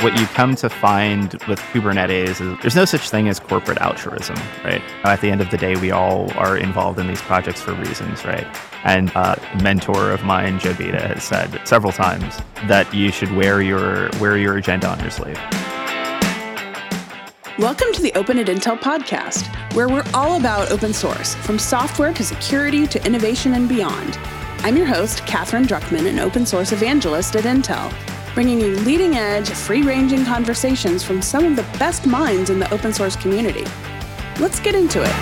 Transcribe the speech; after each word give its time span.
what 0.00 0.16
you 0.16 0.26
come 0.26 0.54
to 0.54 0.70
find 0.70 1.32
with 1.48 1.58
Kubernetes 1.72 2.40
is 2.40 2.58
there's 2.62 2.76
no 2.76 2.84
such 2.84 3.10
thing 3.10 3.28
as 3.28 3.40
corporate 3.40 3.78
altruism, 3.78 4.36
right? 4.62 4.80
At 5.02 5.20
the 5.20 5.28
end 5.28 5.40
of 5.40 5.50
the 5.50 5.56
day, 5.56 5.74
we 5.74 5.90
all 5.90 6.32
are 6.34 6.56
involved 6.56 7.00
in 7.00 7.08
these 7.08 7.20
projects 7.20 7.60
for 7.60 7.74
reasons, 7.74 8.24
right? 8.24 8.46
And 8.84 9.10
uh, 9.16 9.34
a 9.52 9.62
mentor 9.62 10.12
of 10.12 10.22
mine, 10.22 10.60
Joe 10.60 10.72
has 10.74 11.24
said 11.24 11.60
several 11.66 11.90
times 11.90 12.40
that 12.68 12.92
you 12.94 13.10
should 13.10 13.32
wear 13.32 13.60
your 13.60 14.08
wear 14.20 14.38
your 14.38 14.56
agenda 14.56 14.88
on 14.88 15.00
your 15.00 15.10
sleeve. 15.10 15.38
Welcome 17.58 17.92
to 17.94 18.00
the 18.00 18.12
Open 18.14 18.38
at 18.38 18.46
Intel 18.46 18.78
podcast, 18.78 19.48
where 19.74 19.88
we're 19.88 20.06
all 20.14 20.38
about 20.38 20.70
open 20.70 20.92
source, 20.92 21.34
from 21.34 21.58
software 21.58 22.12
to 22.12 22.22
security 22.22 22.86
to 22.86 23.04
innovation 23.04 23.54
and 23.54 23.68
beyond. 23.68 24.16
I'm 24.60 24.76
your 24.76 24.86
host, 24.86 25.26
Katherine 25.26 25.64
Druckman, 25.64 26.08
an 26.08 26.20
open 26.20 26.46
source 26.46 26.70
evangelist 26.70 27.34
at 27.34 27.44
Intel 27.44 27.92
bringing 28.38 28.60
you 28.60 28.76
leading 28.82 29.16
edge, 29.16 29.50
free 29.50 29.82
ranging 29.82 30.24
conversations 30.24 31.02
from 31.02 31.20
some 31.20 31.44
of 31.44 31.56
the 31.56 31.64
best 31.76 32.06
minds 32.06 32.50
in 32.50 32.60
the 32.60 32.72
open 32.72 32.92
source 32.92 33.16
community. 33.16 33.64
Let's 34.38 34.60
get 34.60 34.76
into 34.76 35.02
it. 35.02 35.12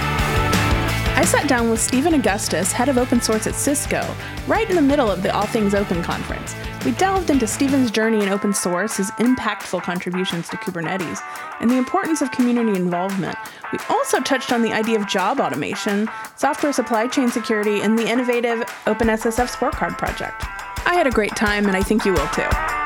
I 1.16 1.24
sat 1.24 1.48
down 1.48 1.70
with 1.70 1.80
Stephen 1.80 2.12
Augustus, 2.12 2.72
head 2.72 2.90
of 2.90 2.98
open 2.98 3.22
source 3.22 3.46
at 3.46 3.54
Cisco, 3.54 4.06
right 4.46 4.68
in 4.68 4.76
the 4.76 4.82
middle 4.82 5.10
of 5.10 5.22
the 5.22 5.34
All 5.34 5.46
Things 5.46 5.74
Open 5.74 6.02
conference. 6.02 6.54
We 6.84 6.92
delved 6.92 7.30
into 7.30 7.46
Stephen's 7.46 7.90
journey 7.90 8.22
in 8.22 8.28
open 8.28 8.52
source, 8.52 8.98
his 8.98 9.10
impactful 9.12 9.80
contributions 9.80 10.50
to 10.50 10.58
Kubernetes, 10.58 11.22
and 11.60 11.70
the 11.70 11.78
importance 11.78 12.20
of 12.20 12.30
community 12.32 12.78
involvement. 12.78 13.38
We 13.72 13.78
also 13.88 14.20
touched 14.20 14.52
on 14.52 14.60
the 14.60 14.74
idea 14.74 15.00
of 15.00 15.08
job 15.08 15.40
automation, 15.40 16.06
software 16.36 16.74
supply 16.74 17.08
chain 17.08 17.30
security, 17.30 17.80
and 17.80 17.98
the 17.98 18.06
innovative 18.06 18.58
OpenSSF 18.84 19.56
scorecard 19.56 19.96
project. 19.96 20.44
I 20.84 20.96
had 20.96 21.06
a 21.06 21.10
great 21.10 21.34
time, 21.34 21.64
and 21.64 21.74
I 21.74 21.82
think 21.82 22.04
you 22.04 22.12
will 22.12 22.28
too. 22.28 22.85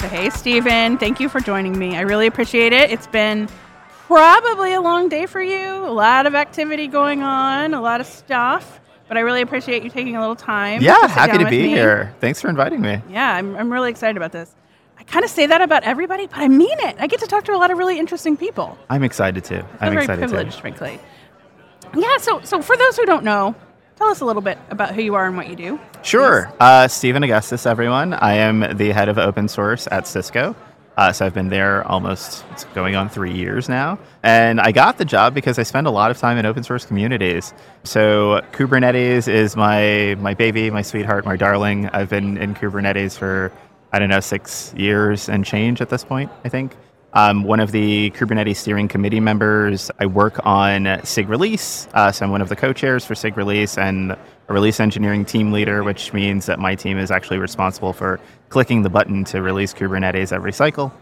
So, 0.00 0.08
hey, 0.08 0.30
Stephen, 0.30 0.96
thank 0.96 1.20
you 1.20 1.28
for 1.28 1.40
joining 1.40 1.78
me. 1.78 1.94
I 1.94 2.00
really 2.00 2.26
appreciate 2.26 2.72
it. 2.72 2.90
It's 2.90 3.06
been 3.06 3.50
probably 4.06 4.72
a 4.72 4.80
long 4.80 5.10
day 5.10 5.26
for 5.26 5.42
you, 5.42 5.86
a 5.86 5.92
lot 5.92 6.24
of 6.24 6.34
activity 6.34 6.86
going 6.86 7.22
on, 7.22 7.74
a 7.74 7.82
lot 7.82 8.00
of 8.00 8.06
stuff, 8.06 8.80
but 9.08 9.18
I 9.18 9.20
really 9.20 9.42
appreciate 9.42 9.82
you 9.82 9.90
taking 9.90 10.16
a 10.16 10.20
little 10.20 10.36
time. 10.36 10.80
Yeah, 10.80 11.06
happy 11.06 11.36
to 11.36 11.50
be 11.50 11.64
me. 11.64 11.68
here. 11.68 12.14
Thanks 12.18 12.40
for 12.40 12.48
inviting 12.48 12.80
me. 12.80 13.02
Yeah, 13.10 13.30
I'm, 13.30 13.54
I'm 13.54 13.70
really 13.70 13.90
excited 13.90 14.16
about 14.16 14.32
this. 14.32 14.56
I 14.98 15.02
kind 15.02 15.22
of 15.22 15.30
say 15.30 15.44
that 15.44 15.60
about 15.60 15.82
everybody, 15.82 16.26
but 16.28 16.38
I 16.38 16.48
mean 16.48 16.80
it. 16.80 16.96
I 16.98 17.06
get 17.06 17.20
to 17.20 17.26
talk 17.26 17.44
to 17.44 17.52
a 17.52 17.58
lot 17.58 17.70
of 17.70 17.76
really 17.76 17.98
interesting 17.98 18.38
people. 18.38 18.78
I'm 18.88 19.02
excited 19.02 19.44
too. 19.44 19.62
I'm 19.80 19.92
very 19.92 20.04
excited 20.04 20.20
privileged, 20.20 20.52
too. 20.54 20.60
frankly. 20.62 20.98
Yeah, 21.94 22.16
so 22.16 22.40
so 22.40 22.62
for 22.62 22.74
those 22.74 22.96
who 22.96 23.04
don't 23.04 23.22
know, 23.22 23.54
Tell 24.00 24.08
us 24.08 24.20
a 24.20 24.24
little 24.24 24.40
bit 24.40 24.56
about 24.70 24.94
who 24.94 25.02
you 25.02 25.14
are 25.14 25.26
and 25.26 25.36
what 25.36 25.50
you 25.50 25.54
do. 25.54 25.78
Sure. 26.02 26.50
Uh, 26.58 26.88
Stephen 26.88 27.22
Augustus, 27.22 27.66
everyone. 27.66 28.14
I 28.14 28.32
am 28.32 28.78
the 28.78 28.92
head 28.92 29.10
of 29.10 29.18
open 29.18 29.46
source 29.46 29.86
at 29.90 30.06
Cisco. 30.06 30.56
Uh, 30.96 31.12
so 31.12 31.26
I've 31.26 31.34
been 31.34 31.50
there 31.50 31.86
almost 31.86 32.46
going 32.72 32.96
on 32.96 33.10
three 33.10 33.34
years 33.34 33.68
now. 33.68 33.98
And 34.22 34.58
I 34.58 34.72
got 34.72 34.96
the 34.96 35.04
job 35.04 35.34
because 35.34 35.58
I 35.58 35.64
spend 35.64 35.86
a 35.86 35.90
lot 35.90 36.10
of 36.10 36.16
time 36.16 36.38
in 36.38 36.46
open 36.46 36.62
source 36.62 36.86
communities. 36.86 37.52
So 37.84 38.40
Kubernetes 38.52 39.28
is 39.28 39.54
my, 39.54 40.16
my 40.18 40.32
baby, 40.32 40.70
my 40.70 40.80
sweetheart, 40.80 41.26
my 41.26 41.36
darling. 41.36 41.90
I've 41.90 42.08
been 42.08 42.38
in 42.38 42.54
Kubernetes 42.54 43.18
for, 43.18 43.52
I 43.92 43.98
don't 43.98 44.08
know, 44.08 44.20
six 44.20 44.72
years 44.78 45.28
and 45.28 45.44
change 45.44 45.82
at 45.82 45.90
this 45.90 46.04
point, 46.04 46.32
I 46.42 46.48
think. 46.48 46.74
I'm 47.12 47.42
one 47.42 47.58
of 47.58 47.72
the 47.72 48.10
Kubernetes 48.12 48.56
steering 48.56 48.86
committee 48.86 49.18
members. 49.18 49.90
I 49.98 50.06
work 50.06 50.38
on 50.46 51.00
SIG 51.02 51.28
release. 51.28 51.88
Uh, 51.92 52.12
so 52.12 52.24
I'm 52.24 52.30
one 52.30 52.40
of 52.40 52.48
the 52.48 52.54
co 52.54 52.72
chairs 52.72 53.04
for 53.04 53.16
SIG 53.16 53.36
release 53.36 53.76
and 53.76 54.12
a 54.12 54.18
release 54.48 54.78
engineering 54.78 55.24
team 55.24 55.50
leader, 55.50 55.82
which 55.82 56.12
means 56.12 56.46
that 56.46 56.60
my 56.60 56.76
team 56.76 56.98
is 56.98 57.10
actually 57.10 57.38
responsible 57.38 57.92
for 57.92 58.20
clicking 58.48 58.82
the 58.82 58.90
button 58.90 59.24
to 59.24 59.42
release 59.42 59.74
Kubernetes 59.74 60.32
every 60.32 60.52
cycle. 60.52 60.92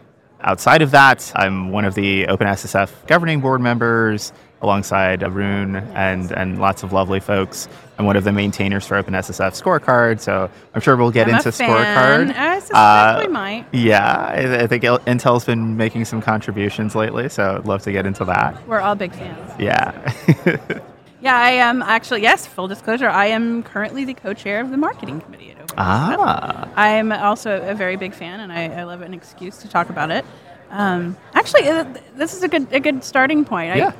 Outside 0.41 0.81
of 0.81 0.91
that, 0.91 1.31
I'm 1.35 1.71
one 1.71 1.83
of 1.83 1.95
the 1.95 2.23
OpenSSF 2.25 3.07
governing 3.07 3.41
board 3.41 3.59
members 3.59 4.31
alongside 4.61 5.21
Arun 5.21 5.75
and, 5.75 6.31
and 6.31 6.59
lots 6.59 6.81
of 6.83 6.93
lovely 6.93 7.19
folks. 7.19 7.67
I'm 7.97 8.05
one 8.05 8.15
of 8.15 8.23
the 8.23 8.31
maintainers 8.31 8.85
for 8.85 9.01
OpenSSF 9.01 9.61
scorecard, 9.61 10.21
so 10.21 10.49
I'm 10.73 10.79
sure 10.79 10.95
we'll 10.95 11.11
get 11.11 11.27
I'm 11.27 11.35
into 11.35 11.49
scorecard. 11.49 12.33
I 12.35 12.59
suspect 12.59 12.77
uh, 12.77 13.23
we 13.25 13.27
might. 13.27 13.65
Yeah, 13.73 14.15
I, 14.15 14.63
I, 14.63 14.67
think 14.67 14.83
Intel's 14.83 15.43
been 15.43 15.75
making 15.75 16.05
some 16.05 16.21
contributions 16.21 16.95
lately, 16.95 17.27
so 17.27 17.57
I'd 17.57 17.65
love 17.65 17.81
to 17.83 17.91
get 17.91 18.05
into 18.05 18.23
that. 18.25 18.65
We're 18.65 18.79
all 18.79 18.95
big 18.95 19.13
fans. 19.13 19.51
Yeah. 19.59 20.13
yeah, 21.21 21.37
I 21.37 21.51
am 21.51 21.81
actually, 21.81 22.21
yes, 22.21 22.47
full 22.47 22.69
disclosure, 22.69 23.09
I 23.09 23.27
am 23.27 23.63
currently 23.63 24.05
the 24.05 24.13
co 24.13 24.33
chair 24.33 24.61
of 24.61 24.71
the 24.71 24.77
marketing 24.77 25.19
committee. 25.19 25.49
Ah. 25.79 26.69
I'm 26.75 27.11
also 27.11 27.61
a 27.61 27.73
very 27.73 27.95
big 27.95 28.13
fan, 28.13 28.41
and 28.41 28.51
I, 28.51 28.65
I 28.65 28.83
love 28.83 29.01
an 29.01 29.13
excuse 29.13 29.57
to 29.59 29.69
talk 29.69 29.89
about 29.89 30.11
it. 30.11 30.25
Um, 30.69 31.17
actually, 31.33 31.67
uh, 31.67 31.85
this 32.15 32.33
is 32.33 32.43
a 32.43 32.47
good 32.47 32.71
a 32.71 32.79
good 32.79 33.03
starting 33.03 33.45
point. 33.45 33.75
Yeah. 33.75 33.87
I, 33.89 33.93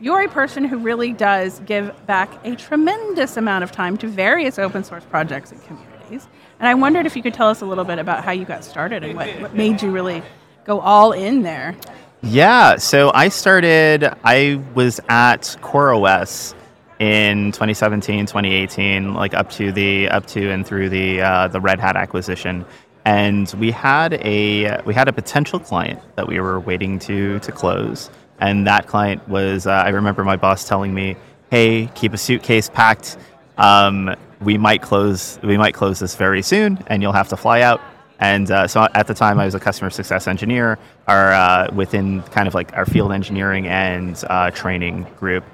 you're 0.00 0.22
a 0.22 0.28
person 0.28 0.64
who 0.64 0.78
really 0.78 1.12
does 1.12 1.60
give 1.60 1.94
back 2.06 2.30
a 2.44 2.56
tremendous 2.56 3.36
amount 3.36 3.64
of 3.64 3.72
time 3.72 3.96
to 3.98 4.06
various 4.06 4.58
open 4.58 4.84
source 4.84 5.04
projects 5.04 5.52
and 5.52 5.62
communities. 5.64 6.26
And 6.58 6.68
I 6.68 6.74
wondered 6.74 7.06
if 7.06 7.16
you 7.16 7.22
could 7.22 7.34
tell 7.34 7.48
us 7.48 7.60
a 7.62 7.66
little 7.66 7.84
bit 7.84 7.98
about 7.98 8.24
how 8.24 8.32
you 8.32 8.44
got 8.44 8.64
started 8.64 9.02
and 9.04 9.16
what, 9.16 9.28
what 9.40 9.54
made 9.54 9.82
you 9.82 9.90
really 9.90 10.22
go 10.64 10.80
all 10.80 11.12
in 11.12 11.42
there. 11.42 11.76
Yeah, 12.22 12.76
so 12.76 13.12
I 13.14 13.28
started, 13.28 14.12
I 14.24 14.60
was 14.74 15.00
at 15.08 15.56
CoreOS 15.62 16.54
in 16.98 17.52
2017, 17.52 18.26
2018, 18.26 19.14
like 19.14 19.34
up 19.34 19.50
to 19.50 19.72
the 19.72 20.08
up 20.08 20.26
to 20.26 20.50
and 20.50 20.66
through 20.66 20.88
the 20.88 21.20
uh, 21.20 21.48
the 21.48 21.60
Red 21.60 21.80
Hat 21.80 21.96
acquisition, 21.96 22.64
and 23.04 23.52
we 23.58 23.70
had 23.70 24.14
a 24.14 24.80
we 24.82 24.94
had 24.94 25.08
a 25.08 25.12
potential 25.12 25.58
client 25.58 26.00
that 26.16 26.26
we 26.26 26.40
were 26.40 26.60
waiting 26.60 26.98
to 27.00 27.38
to 27.40 27.52
close. 27.52 28.10
And 28.40 28.66
that 28.66 28.88
client 28.88 29.26
was, 29.28 29.66
uh, 29.66 29.70
I 29.70 29.90
remember 29.90 30.24
my 30.24 30.36
boss 30.36 30.66
telling 30.66 30.92
me, 30.92 31.16
"Hey, 31.50 31.88
keep 31.94 32.12
a 32.12 32.18
suitcase 32.18 32.68
packed. 32.68 33.16
Um, 33.58 34.14
we 34.40 34.58
might 34.58 34.82
close. 34.82 35.38
We 35.42 35.56
might 35.56 35.74
close 35.74 35.98
this 35.98 36.16
very 36.16 36.42
soon, 36.42 36.82
and 36.88 37.02
you'll 37.02 37.12
have 37.12 37.28
to 37.28 37.36
fly 37.36 37.60
out." 37.60 37.80
And 38.20 38.50
uh, 38.50 38.66
so 38.68 38.86
at 38.94 39.06
the 39.06 39.14
time, 39.14 39.38
I 39.38 39.44
was 39.44 39.54
a 39.54 39.60
customer 39.60 39.90
success 39.90 40.28
engineer, 40.28 40.78
our, 41.08 41.32
uh, 41.32 41.68
within 41.74 42.22
kind 42.22 42.46
of 42.46 42.54
like 42.54 42.72
our 42.76 42.86
field 42.86 43.12
engineering 43.12 43.66
and 43.66 44.22
uh, 44.30 44.50
training 44.50 45.06
group. 45.18 45.44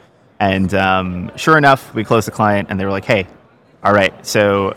And 0.41 0.75
um, 0.75 1.31
sure 1.37 1.57
enough, 1.57 1.95
we 1.95 2.03
closed 2.03 2.27
the 2.27 2.33
client, 2.33 2.69
and 2.71 2.81
they 2.81 2.85
were 2.85 2.91
like, 2.91 3.05
"Hey, 3.05 3.29
all 3.85 3.93
right, 3.93 4.27
so 4.27 4.77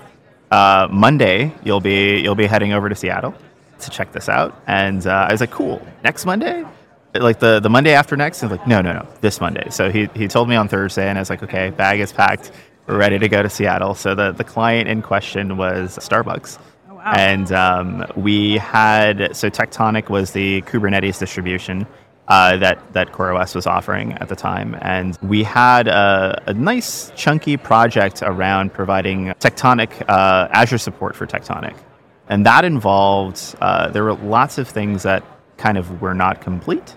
uh, 0.52 0.88
Monday 0.92 1.52
you'll 1.64 1.82
be 1.82 2.20
you'll 2.20 2.36
be 2.36 2.46
heading 2.46 2.74
over 2.74 2.90
to 2.90 2.96
Seattle 2.96 3.34
to 3.80 3.90
check 3.90 4.12
this 4.12 4.30
out." 4.30 4.62
And 4.68 5.08
uh, 5.08 5.28
I 5.30 5.32
was 5.32 5.42
like, 5.42 5.52
"Cool, 5.52 5.82
next 6.04 6.26
Monday." 6.26 6.64
like 7.22 7.40
the, 7.40 7.60
the 7.60 7.70
Monday 7.70 7.94
after 7.94 8.16
next? 8.16 8.42
And 8.42 8.52
like, 8.52 8.68
no, 8.68 8.82
no, 8.82 8.94
no, 8.94 9.08
this 9.22 9.40
Monday. 9.40 9.70
So 9.70 9.92
he, 9.92 10.10
he 10.16 10.28
told 10.28 10.50
me 10.50 10.56
on 10.56 10.68
Thursday, 10.68 11.08
and 11.08 11.18
I 11.18 11.22
was 11.22 11.30
like, 11.30 11.44
okay, 11.44 11.70
bag 11.70 12.00
is 12.00 12.12
packed. 12.12 12.52
We're 12.88 12.98
ready 12.98 13.20
to 13.20 13.30
go 13.30 13.42
to 13.42 13.50
Seattle. 13.50 13.94
So 13.96 14.16
the, 14.16 14.32
the 14.32 14.44
client 14.44 14.90
in 14.90 15.02
question 15.02 15.58
was 15.58 15.98
Starbucks. 15.98 16.60
Oh, 16.90 16.96
wow. 16.96 17.14
And 17.16 17.52
um, 17.52 18.06
we 18.16 18.58
had, 18.58 19.36
so 19.36 19.50
Tectonic 19.50 20.10
was 20.10 20.32
the 20.32 20.62
Kubernetes 20.64 21.20
distribution 21.20 21.86
uh, 22.28 22.58
that, 22.58 22.94
that 22.94 23.12
CoreOS 23.12 23.56
was 23.56 23.68
offering 23.68 24.14
at 24.14 24.30
the 24.30 24.36
time. 24.36 24.78
And 24.82 25.18
we 25.22 25.44
had 25.44 25.88
a, 25.88 26.42
a 26.48 26.54
nice, 26.54 27.12
chunky 27.16 27.58
project 27.58 28.22
around 28.22 28.74
providing 28.74 29.28
Tectonic, 29.40 30.04
uh, 30.08 30.48
Azure 30.52 30.78
support 30.78 31.16
for 31.16 31.28
Tectonic. 31.28 31.76
And 32.30 32.46
that 32.46 32.64
involved, 32.64 33.56
uh, 33.60 33.90
there 33.90 34.04
were 34.04 34.14
lots 34.14 34.58
of 34.58 34.68
things 34.68 35.04
that 35.04 35.24
kind 35.58 35.78
of 35.78 36.02
were 36.02 36.14
not 36.14 36.42
complete 36.42 36.96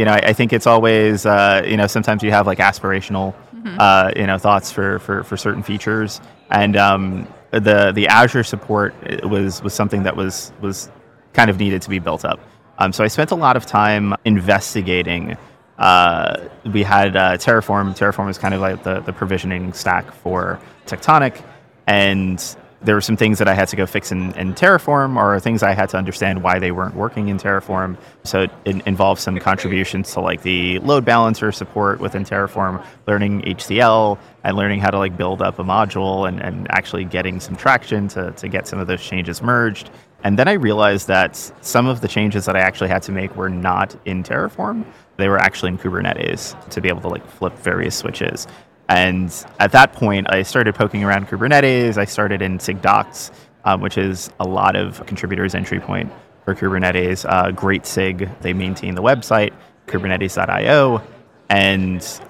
you 0.00 0.06
know, 0.06 0.12
I, 0.12 0.20
I 0.28 0.32
think 0.32 0.54
it's 0.54 0.66
always, 0.66 1.26
uh, 1.26 1.62
you 1.66 1.76
know, 1.76 1.86
sometimes 1.86 2.22
you 2.22 2.30
have 2.30 2.46
like 2.46 2.58
aspirational, 2.58 3.34
mm-hmm. 3.54 3.76
uh, 3.78 4.12
you 4.16 4.26
know, 4.26 4.38
thoughts 4.38 4.72
for, 4.72 4.98
for, 5.00 5.24
for 5.24 5.36
certain 5.36 5.62
features, 5.62 6.22
and 6.50 6.74
um, 6.74 7.28
the 7.50 7.92
the 7.94 8.08
Azure 8.08 8.42
support 8.42 8.94
was 9.24 9.62
was 9.62 9.74
something 9.74 10.04
that 10.04 10.16
was 10.16 10.52
was 10.62 10.90
kind 11.34 11.50
of 11.50 11.58
needed 11.58 11.82
to 11.82 11.90
be 11.90 11.98
built 11.98 12.24
up. 12.24 12.40
Um, 12.80 12.94
so 12.94 13.04
I 13.04 13.08
spent 13.08 13.30
a 13.30 13.34
lot 13.34 13.56
of 13.56 13.66
time 13.66 14.14
investigating. 14.24 15.36
Uh, 15.78 16.48
we 16.64 16.82
had 16.82 17.14
uh, 17.14 17.36
Terraform. 17.36 17.94
Terraform 17.96 18.30
is 18.30 18.38
kind 18.38 18.54
of 18.54 18.62
like 18.62 18.82
the, 18.82 19.00
the 19.00 19.12
provisioning 19.12 19.74
stack 19.74 20.10
for 20.10 20.58
Tectonic, 20.86 21.44
and 21.86 22.38
there 22.82 22.94
were 22.94 23.00
some 23.00 23.16
things 23.16 23.38
that 23.38 23.48
I 23.48 23.54
had 23.54 23.68
to 23.68 23.76
go 23.76 23.84
fix 23.84 24.10
in, 24.10 24.32
in, 24.38 24.54
Terraform 24.54 25.16
or 25.16 25.38
things 25.38 25.62
I 25.62 25.72
had 25.72 25.90
to 25.90 25.98
understand 25.98 26.42
why 26.42 26.58
they 26.58 26.70
weren't 26.70 26.94
working 26.94 27.28
in 27.28 27.36
Terraform. 27.36 27.98
So 28.24 28.42
it, 28.42 28.50
it 28.64 28.86
involved 28.86 29.20
some 29.20 29.38
contributions 29.38 30.12
to 30.14 30.20
like 30.20 30.42
the 30.42 30.78
load 30.78 31.04
balancer 31.04 31.52
support 31.52 32.00
within 32.00 32.24
Terraform, 32.24 32.84
learning 33.06 33.42
HCL 33.42 34.18
and 34.44 34.56
learning 34.56 34.80
how 34.80 34.90
to 34.90 34.98
like 34.98 35.16
build 35.16 35.42
up 35.42 35.58
a 35.58 35.64
module 35.64 36.26
and, 36.26 36.40
and 36.40 36.66
actually 36.70 37.04
getting 37.04 37.38
some 37.38 37.54
traction 37.54 38.08
to, 38.08 38.30
to 38.32 38.48
get 38.48 38.66
some 38.66 38.78
of 38.78 38.86
those 38.86 39.02
changes 39.02 39.42
merged. 39.42 39.90
And 40.22 40.38
then 40.38 40.48
I 40.48 40.52
realized 40.52 41.08
that 41.08 41.36
some 41.60 41.86
of 41.86 42.00
the 42.00 42.08
changes 42.08 42.44
that 42.44 42.56
I 42.56 42.60
actually 42.60 42.88
had 42.88 43.02
to 43.02 43.12
make 43.12 43.34
were 43.36 43.48
not 43.48 43.96
in 44.04 44.22
Terraform. 44.22 44.84
They 45.16 45.28
were 45.28 45.38
actually 45.38 45.70
in 45.72 45.78
Kubernetes 45.78 46.68
to 46.70 46.80
be 46.80 46.88
able 46.88 47.02
to 47.02 47.08
like 47.08 47.26
flip 47.26 47.54
various 47.58 47.96
switches. 47.96 48.46
And 48.90 49.32
at 49.60 49.70
that 49.70 49.92
point, 49.92 50.26
I 50.30 50.42
started 50.42 50.74
poking 50.74 51.04
around 51.04 51.28
Kubernetes. 51.28 51.96
I 51.96 52.04
started 52.04 52.42
in 52.42 52.58
SIGDocs, 52.58 53.30
um, 53.64 53.80
which 53.80 53.96
is 53.96 54.30
a 54.40 54.44
lot 54.44 54.74
of 54.74 55.06
contributors' 55.06 55.54
entry 55.54 55.78
point 55.78 56.12
for 56.44 56.56
Kubernetes. 56.56 57.24
Uh, 57.24 57.52
Great 57.52 57.86
SIG, 57.86 58.28
they 58.40 58.52
maintain 58.52 58.96
the 58.96 59.02
website, 59.02 59.52
kubernetes.io. 59.86 61.02
And 61.48 62.20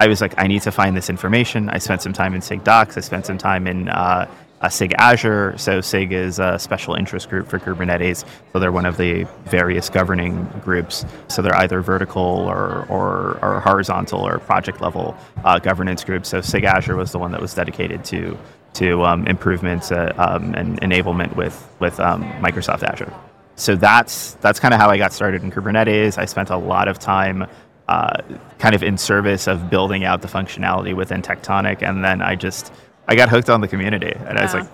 I 0.00 0.06
was 0.06 0.22
like, 0.22 0.32
I 0.38 0.46
need 0.46 0.62
to 0.62 0.72
find 0.72 0.96
this 0.96 1.10
information. 1.10 1.68
I 1.68 1.76
spent 1.76 2.00
some 2.00 2.14
time 2.14 2.34
in 2.34 2.40
SIG 2.40 2.64
Docs. 2.64 2.96
I 2.96 3.00
spent 3.00 3.26
some 3.26 3.36
time 3.36 3.66
in 3.66 3.90
uh, 3.90 4.26
SIG 4.68 4.94
Azure. 4.98 5.54
So 5.56 5.80
SIG 5.80 6.12
is 6.12 6.38
a 6.38 6.58
special 6.58 6.94
interest 6.94 7.30
group 7.30 7.48
for 7.48 7.58
Kubernetes. 7.58 8.24
So 8.52 8.58
they're 8.58 8.72
one 8.72 8.86
of 8.86 8.96
the 8.96 9.26
various 9.44 9.88
governing 9.88 10.44
groups. 10.62 11.04
So 11.28 11.40
they're 11.40 11.56
either 11.56 11.80
vertical 11.80 12.22
or, 12.22 12.86
or, 12.88 13.38
or 13.42 13.60
horizontal 13.60 14.26
or 14.26 14.38
project 14.38 14.80
level 14.80 15.16
uh, 15.44 15.58
governance 15.58 16.04
groups. 16.04 16.28
So 16.28 16.40
SIG 16.40 16.64
Azure 16.64 16.96
was 16.96 17.12
the 17.12 17.18
one 17.18 17.32
that 17.32 17.40
was 17.40 17.54
dedicated 17.54 18.04
to 18.06 18.38
to 18.72 19.04
um, 19.04 19.26
improvements 19.26 19.90
uh, 19.90 20.14
um, 20.16 20.54
and 20.54 20.80
enablement 20.80 21.34
with 21.34 21.68
with 21.80 21.98
um, 21.98 22.22
Microsoft 22.34 22.82
Azure. 22.82 23.12
So 23.56 23.76
that's 23.76 24.34
that's 24.34 24.60
kind 24.60 24.72
of 24.72 24.80
how 24.80 24.90
I 24.90 24.96
got 24.96 25.12
started 25.12 25.42
in 25.42 25.50
Kubernetes. 25.50 26.18
I 26.18 26.24
spent 26.24 26.50
a 26.50 26.56
lot 26.56 26.88
of 26.88 26.98
time 26.98 27.46
uh, 27.88 28.22
kind 28.58 28.74
of 28.74 28.82
in 28.82 28.96
service 28.96 29.48
of 29.48 29.68
building 29.68 30.04
out 30.04 30.22
the 30.22 30.28
functionality 30.28 30.94
within 30.94 31.22
Tectonic, 31.22 31.82
and 31.82 32.04
then 32.04 32.22
I 32.22 32.36
just 32.36 32.72
I 33.10 33.16
got 33.16 33.28
hooked 33.28 33.50
on 33.50 33.60
the 33.60 33.68
community, 33.68 34.12
and 34.26 34.38
I 34.38 34.42
was 34.42 34.54
like, 34.54 34.68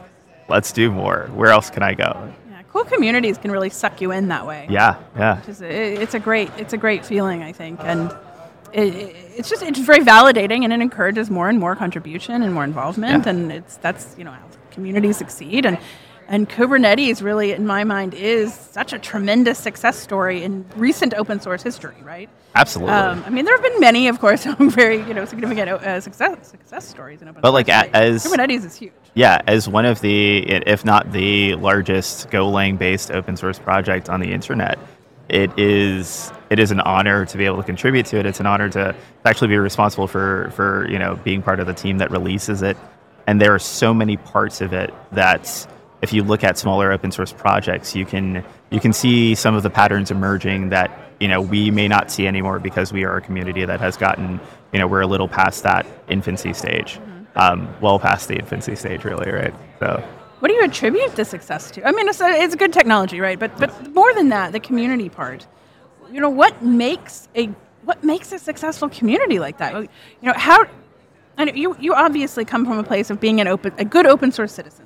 let's 0.49 0.71
do 0.71 0.93
more. 0.93 1.29
Where 1.35 1.51
else 1.51 1.71
can 1.71 1.83
I 1.83 1.95
go? 1.95 2.33
Yeah, 2.51 2.63
cool 2.71 2.85
communities 2.85 3.39
can 3.39 3.51
really 3.51 3.71
suck 3.71 4.01
you 4.03 4.13
in 4.13 4.29
that 4.29 4.47
way. 4.47 4.67
Yeah, 4.69 5.03
yeah. 5.17 5.41
Is, 5.49 5.63
it's 5.63 6.15
a 6.15 6.21
great 6.21 6.51
it's 6.59 6.75
a 6.75 6.77
great 6.77 7.05
feeling, 7.05 7.43
I 7.43 7.53
think, 7.53 7.81
and. 7.83 8.15
It, 8.73 9.15
it's 9.37 9.49
just 9.49 9.63
it's 9.63 9.79
very 9.79 10.01
validating 10.01 10.65
and 10.65 10.73
it 10.73 10.81
encourages 10.83 11.31
more 11.31 11.49
and 11.49 11.59
more 11.59 11.75
contribution 11.77 12.43
and 12.43 12.53
more 12.53 12.65
involvement 12.65 13.25
Yeah. 13.25 13.31
and 13.31 13.53
it's 13.53 13.77
that's 13.79 14.15
you 14.19 14.25
know 14.25 14.33
how 14.33 14.43
communities 14.73 15.17
succeed 15.17 15.65
and 15.65 15.79
and 16.29 16.49
Kubernetes 16.49 17.23
really 17.23 17.53
in 17.53 17.67
my 17.67 17.85
mind 17.85 18.15
is 18.15 18.53
such 18.53 18.93
a 18.93 18.99
tremendous 18.99 19.59
success 19.59 19.99
story 19.99 20.43
in 20.43 20.65
recent 20.77 21.15
open 21.15 21.41
source 21.41 21.63
history 21.63 21.97
right 22.03 22.29
Absolutely. 22.55 22.95
um, 22.95 23.23
I 23.27 23.31
mean 23.31 23.45
there 23.45 23.55
have 23.55 23.63
been 23.63 23.81
many 23.81 24.09
of 24.09 24.19
course 24.19 24.45
very 24.59 24.99
you 24.99 25.15
know 25.15 25.25
significant 25.25 25.69
uh, 25.71 26.01
success 26.01 26.49
success 26.49 26.87
stories 26.89 27.23
in 27.23 27.29
open 27.29 27.43
source. 27.43 27.53
But, 27.53 27.67
source 27.67 27.69
like, 27.69 27.95
a- 27.95 27.97
as- 27.97 28.25
Kubernetes 28.25 28.65
is 28.65 28.77
huge 28.77 28.93
yeah, 29.17 29.41
as 29.47 29.67
one 29.67 29.87
of 29.87 30.03
the, 30.03 30.41
if 30.47 30.85
not 30.85 31.11
the 31.11 31.55
largest 31.55 32.29
Golang 32.29 32.77
based 32.77 33.11
open 33.11 33.35
source 33.35 33.59
project 33.59 34.11
on 34.11 34.21
the 34.21 34.31
internet, 34.31 34.79
it 35.31 35.59
is 35.59 36.31
it 36.51 36.59
is 36.59 36.71
an 36.71 36.81
honor 36.81 37.25
to 37.25 37.39
be 37.39 37.47
able 37.47 37.57
to 37.57 37.63
contribute 37.63 38.05
to 38.07 38.19
it. 38.19 38.27
It's 38.27 38.41
an 38.41 38.47
honor 38.47 38.69
to 38.69 38.95
actually 39.25 39.49
be 39.49 39.57
responsible 39.57 40.07
for 40.07 40.51
for 40.51 40.87
you 40.91 40.99
know 40.99 41.19
being 41.25 41.41
part 41.41 41.61
of 41.61 41.67
the 41.67 41.73
team 41.73 41.97
that 41.97 42.11
releases 42.11 42.61
it. 42.61 42.77
And 43.27 43.41
there 43.41 43.55
are 43.55 43.59
so 43.59 43.95
many 43.95 44.19
parts 44.19 44.61
of 44.61 44.75
it 44.75 44.93
that 45.13 45.67
if 46.03 46.13
you 46.13 46.23
look 46.23 46.45
at 46.45 46.59
smaller 46.59 46.93
open 46.93 47.11
source 47.11 47.33
projects, 47.33 47.95
you 47.95 48.05
can 48.05 48.45
you 48.71 48.81
can 48.81 48.93
see 48.93 49.35
some 49.35 49.55
of 49.55 49.63
the 49.63 49.71
patterns 49.71 50.11
emerging 50.11 50.69
that 50.71 50.91
you 51.21 51.29
know 51.29 51.41
we 51.41 51.71
may 51.71 51.89
not 51.89 52.11
see 52.11 52.27
anymore 52.27 52.59
because 52.59 52.93
we 52.93 53.05
are 53.05 53.17
a 53.17 53.21
community 53.21 53.65
that 53.65 53.81
has 53.81 53.97
gotten 53.97 54.41
you 54.73 54.79
know 54.79 54.87
we're 54.87 55.01
a 55.01 55.07
little 55.07 55.29
past 55.29 55.63
that 55.63 55.87
infancy 56.09 56.53
stage, 56.53 56.99
um, 57.37 57.69
well 57.81 57.99
past 57.99 58.29
the 58.29 58.37
infancy 58.37 58.77
stage, 58.77 59.05
really, 59.05 59.31
right? 59.31 59.55
So. 59.79 60.03
What 60.41 60.49
do 60.49 60.55
you 60.55 60.65
attribute 60.65 61.17
the 61.17 61.25
success 61.25 61.71
to? 61.73 61.89
I 61.89 61.93
mean, 61.93 62.09
it's, 62.09 62.21
a, 62.21 62.29
it's 62.29 62.53
a 62.53 62.59
good 62.59 62.73
technology, 62.73 63.21
right? 63.21 63.39
But 63.39 63.57
but 63.59 63.95
more 63.95 64.13
than 64.15 64.29
that, 64.29 64.53
the 64.53 64.61
community 64.61 65.09
part. 65.09 65.47
You 66.13 66.21
know, 66.21 66.31
what 66.31 66.63
makes 66.63 67.29
a 67.35 67.47
what 67.85 68.05
makes 68.05 68.33
a 68.33 68.39
successful 68.39 68.91
community 68.91 69.39
like 69.39 69.59
that? 69.59 69.75
You 69.75 69.89
know, 70.23 70.35
how? 70.37 70.67
And 71.39 71.57
you 71.57 71.75
you 71.81 71.95
obviously 71.95 72.45
come 72.45 72.67
from 72.67 72.79
a 72.79 72.85
place 72.85 73.09
of 73.09 73.19
being 73.19 73.41
an 73.41 73.49
open 73.49 73.73
a 73.79 73.85
good 73.85 74.07
open 74.07 74.31
source 74.31 74.53
citizen, 74.53 74.86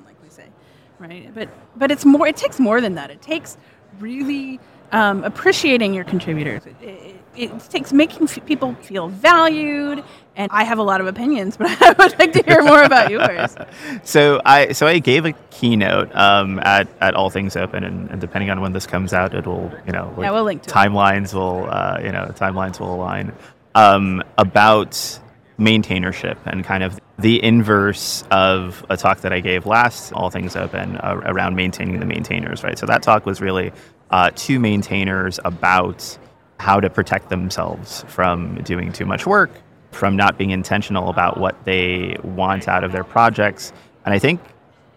right? 1.01 1.33
But 1.33 1.49
but 1.75 1.91
it's 1.91 2.05
more. 2.05 2.27
It 2.27 2.37
takes 2.37 2.59
more 2.59 2.79
than 2.79 2.95
that. 2.95 3.09
It 3.09 3.21
takes 3.21 3.57
really 3.99 4.59
um, 4.91 5.23
appreciating 5.23 5.93
your 5.93 6.03
contributors. 6.03 6.65
It, 6.65 6.75
it, 6.81 7.15
it 7.35 7.59
takes 7.69 7.91
making 7.93 8.23
f- 8.23 8.45
people 8.45 8.75
feel 8.75 9.07
valued. 9.07 10.03
And 10.35 10.49
I 10.51 10.63
have 10.63 10.77
a 10.77 10.83
lot 10.83 11.01
of 11.01 11.07
opinions, 11.07 11.57
but 11.61 11.69
I 11.81 11.91
would 11.97 12.17
like 12.19 12.31
to 12.33 12.43
hear 12.43 12.61
more 12.61 12.83
about 12.83 13.11
yours. 13.11 13.55
So 14.03 14.41
I 14.45 14.71
so 14.71 14.87
I 14.87 14.99
gave 14.99 15.25
a 15.25 15.33
keynote 15.51 16.13
um, 16.15 16.59
at, 16.59 16.87
at 17.01 17.13
All 17.13 17.29
Things 17.29 17.55
Open, 17.55 17.83
and, 17.83 18.09
and 18.09 18.21
depending 18.21 18.49
on 18.49 18.61
when 18.61 18.71
this 18.73 18.87
comes 18.87 19.13
out, 19.13 19.33
it'll 19.35 19.71
you 19.85 19.91
know 19.91 20.13
Yeah, 20.19 20.31
we'll 20.31 20.43
link 20.45 20.63
timelines 20.63 21.33
will 21.33 21.67
uh, 21.69 21.99
you 22.03 22.11
know 22.11 22.31
timelines 22.35 22.79
will 22.79 22.93
align 22.95 23.33
um, 23.75 24.23
about 24.37 25.19
maintainership 25.61 26.37
and 26.45 26.63
kind 26.63 26.83
of 26.83 26.99
the 27.19 27.41
inverse 27.43 28.23
of 28.31 28.83
a 28.89 28.97
talk 28.97 29.21
that 29.21 29.31
I 29.31 29.39
gave 29.39 29.67
last 29.67 30.11
All 30.11 30.31
Things 30.31 30.55
Open 30.55 30.97
uh, 30.97 31.21
around 31.25 31.55
maintaining 31.55 31.99
the 31.99 32.05
maintainers, 32.05 32.63
right? 32.63 32.77
So 32.77 32.87
that 32.87 33.03
talk 33.03 33.27
was 33.27 33.39
really 33.39 33.71
uh, 34.09 34.31
to 34.35 34.59
maintainers 34.59 35.39
about 35.45 36.17
how 36.59 36.79
to 36.79 36.89
protect 36.89 37.29
themselves 37.29 38.03
from 38.07 38.55
doing 38.63 38.91
too 38.91 39.05
much 39.05 39.27
work, 39.27 39.51
from 39.91 40.15
not 40.15 40.37
being 40.37 40.49
intentional 40.49 41.09
about 41.09 41.37
what 41.37 41.63
they 41.63 42.17
want 42.23 42.67
out 42.67 42.83
of 42.83 42.91
their 42.91 43.03
projects. 43.03 43.71
And 44.03 44.13
I 44.13 44.19
think 44.19 44.41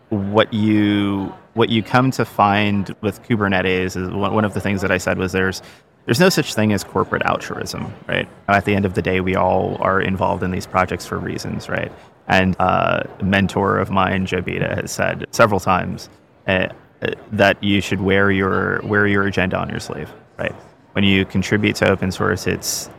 what 0.08 0.52
you 0.52 1.34
what 1.52 1.68
you 1.68 1.82
come 1.82 2.10
to 2.10 2.24
find 2.24 2.94
with 3.00 3.22
Kubernetes 3.22 3.96
is 3.96 4.10
one, 4.10 4.34
one 4.34 4.44
of 4.44 4.54
the 4.54 4.60
things 4.60 4.80
that 4.82 4.90
I 4.90 4.98
said 4.98 5.18
was 5.18 5.30
there's 5.30 5.62
there's 6.06 6.20
no 6.20 6.28
such 6.28 6.54
thing 6.54 6.72
as 6.72 6.84
corporate 6.84 7.22
altruism, 7.22 7.92
right? 8.06 8.28
At 8.48 8.64
the 8.64 8.74
end 8.74 8.84
of 8.84 8.94
the 8.94 9.02
day, 9.02 9.20
we 9.20 9.36
all 9.36 9.76
are 9.80 10.00
involved 10.00 10.42
in 10.42 10.50
these 10.50 10.66
projects 10.66 11.06
for 11.06 11.18
reasons, 11.18 11.68
right? 11.68 11.90
And 12.28 12.56
uh, 12.58 13.04
a 13.18 13.24
mentor 13.24 13.78
of 13.78 13.90
mine, 13.90 14.26
Joe 14.26 14.42
has 14.42 14.92
said 14.92 15.26
several 15.30 15.60
times 15.60 16.08
uh, 16.46 16.68
uh, 17.02 17.12
that 17.32 17.62
you 17.62 17.80
should 17.80 18.00
wear 18.00 18.30
your 18.30 18.80
wear 18.84 19.06
your 19.06 19.26
agenda 19.26 19.56
on 19.56 19.68
your 19.68 19.80
sleeve, 19.80 20.10
right? 20.38 20.54
When 20.92 21.04
you 21.04 21.24
contribute 21.24 21.76
to 21.76 21.90
open 21.90 22.12
source, 22.12 22.46
it's 22.46 22.90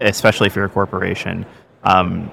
especially 0.00 0.46
if 0.46 0.56
you're 0.56 0.66
a 0.66 0.68
corporation, 0.68 1.44
um, 1.84 2.30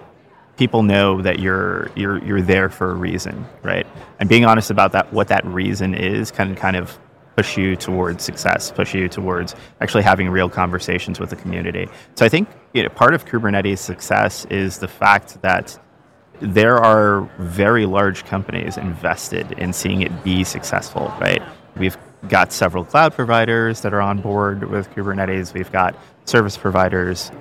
people 0.58 0.84
know 0.84 1.22
that 1.22 1.40
you're 1.40 1.92
you're 1.96 2.24
you're 2.24 2.42
there 2.42 2.70
for 2.70 2.92
a 2.92 2.96
reason, 2.96 3.46
right? 3.64 3.88
And 4.20 4.30
being 4.30 4.46
honest 4.46 4.72
about 4.72 4.92
that, 4.94 5.12
what 5.14 5.28
that 5.30 5.46
reason 5.46 5.94
is, 5.94 6.32
can 6.32 6.56
kind 6.56 6.76
of 6.76 6.98
push 7.36 7.58
you 7.58 7.76
towards 7.76 8.24
success, 8.24 8.72
push 8.72 8.94
you 8.94 9.10
towards 9.10 9.56
actually 9.82 10.04
having 10.04 10.30
real 10.30 10.50
conversations 10.50 11.20
with 11.20 11.30
the 11.30 11.36
community. 11.36 11.88
So 12.16 12.26
I 12.26 12.30
think 12.30 12.50
you 12.74 12.84
know, 12.84 12.90
part 12.90 13.14
of 13.14 13.26
Kubernetes' 13.26 13.80
success 13.80 14.46
is 14.46 14.80
the 14.80 14.88
fact 14.88 15.42
that 15.42 15.78
there 16.40 16.78
are 16.78 17.22
very 17.40 17.86
large 17.86 18.26
companies 18.26 18.78
invested 18.78 19.54
in 19.54 19.74
seeing 19.74 20.02
it 20.02 20.24
be 20.24 20.44
successful, 20.44 21.14
right? 21.20 21.42
We've 21.78 21.98
got 22.28 22.52
several 22.52 22.84
cloud 22.84 23.14
providers 23.14 23.82
that 23.82 23.94
are 23.94 24.02
on 24.02 24.20
board 24.22 24.70
with 24.70 24.90
Kubernetes. 24.92 25.54
We've 25.54 25.72
got 25.72 25.96
service 26.26 26.58
providers, 26.58 27.32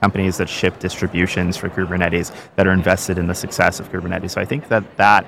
companies 0.00 0.36
that 0.38 0.48
ship 0.48 0.78
distributions 0.78 1.56
for 1.56 1.68
Kubernetes 1.68 2.32
that 2.56 2.66
are 2.66 2.72
invested 2.72 3.18
in 3.18 3.26
the 3.26 3.34
success 3.34 3.80
of 3.80 3.90
Kubernetes. 3.90 4.30
So 4.30 4.40
I 4.40 4.44
think 4.44 4.68
that 4.68 4.96
that, 4.96 5.26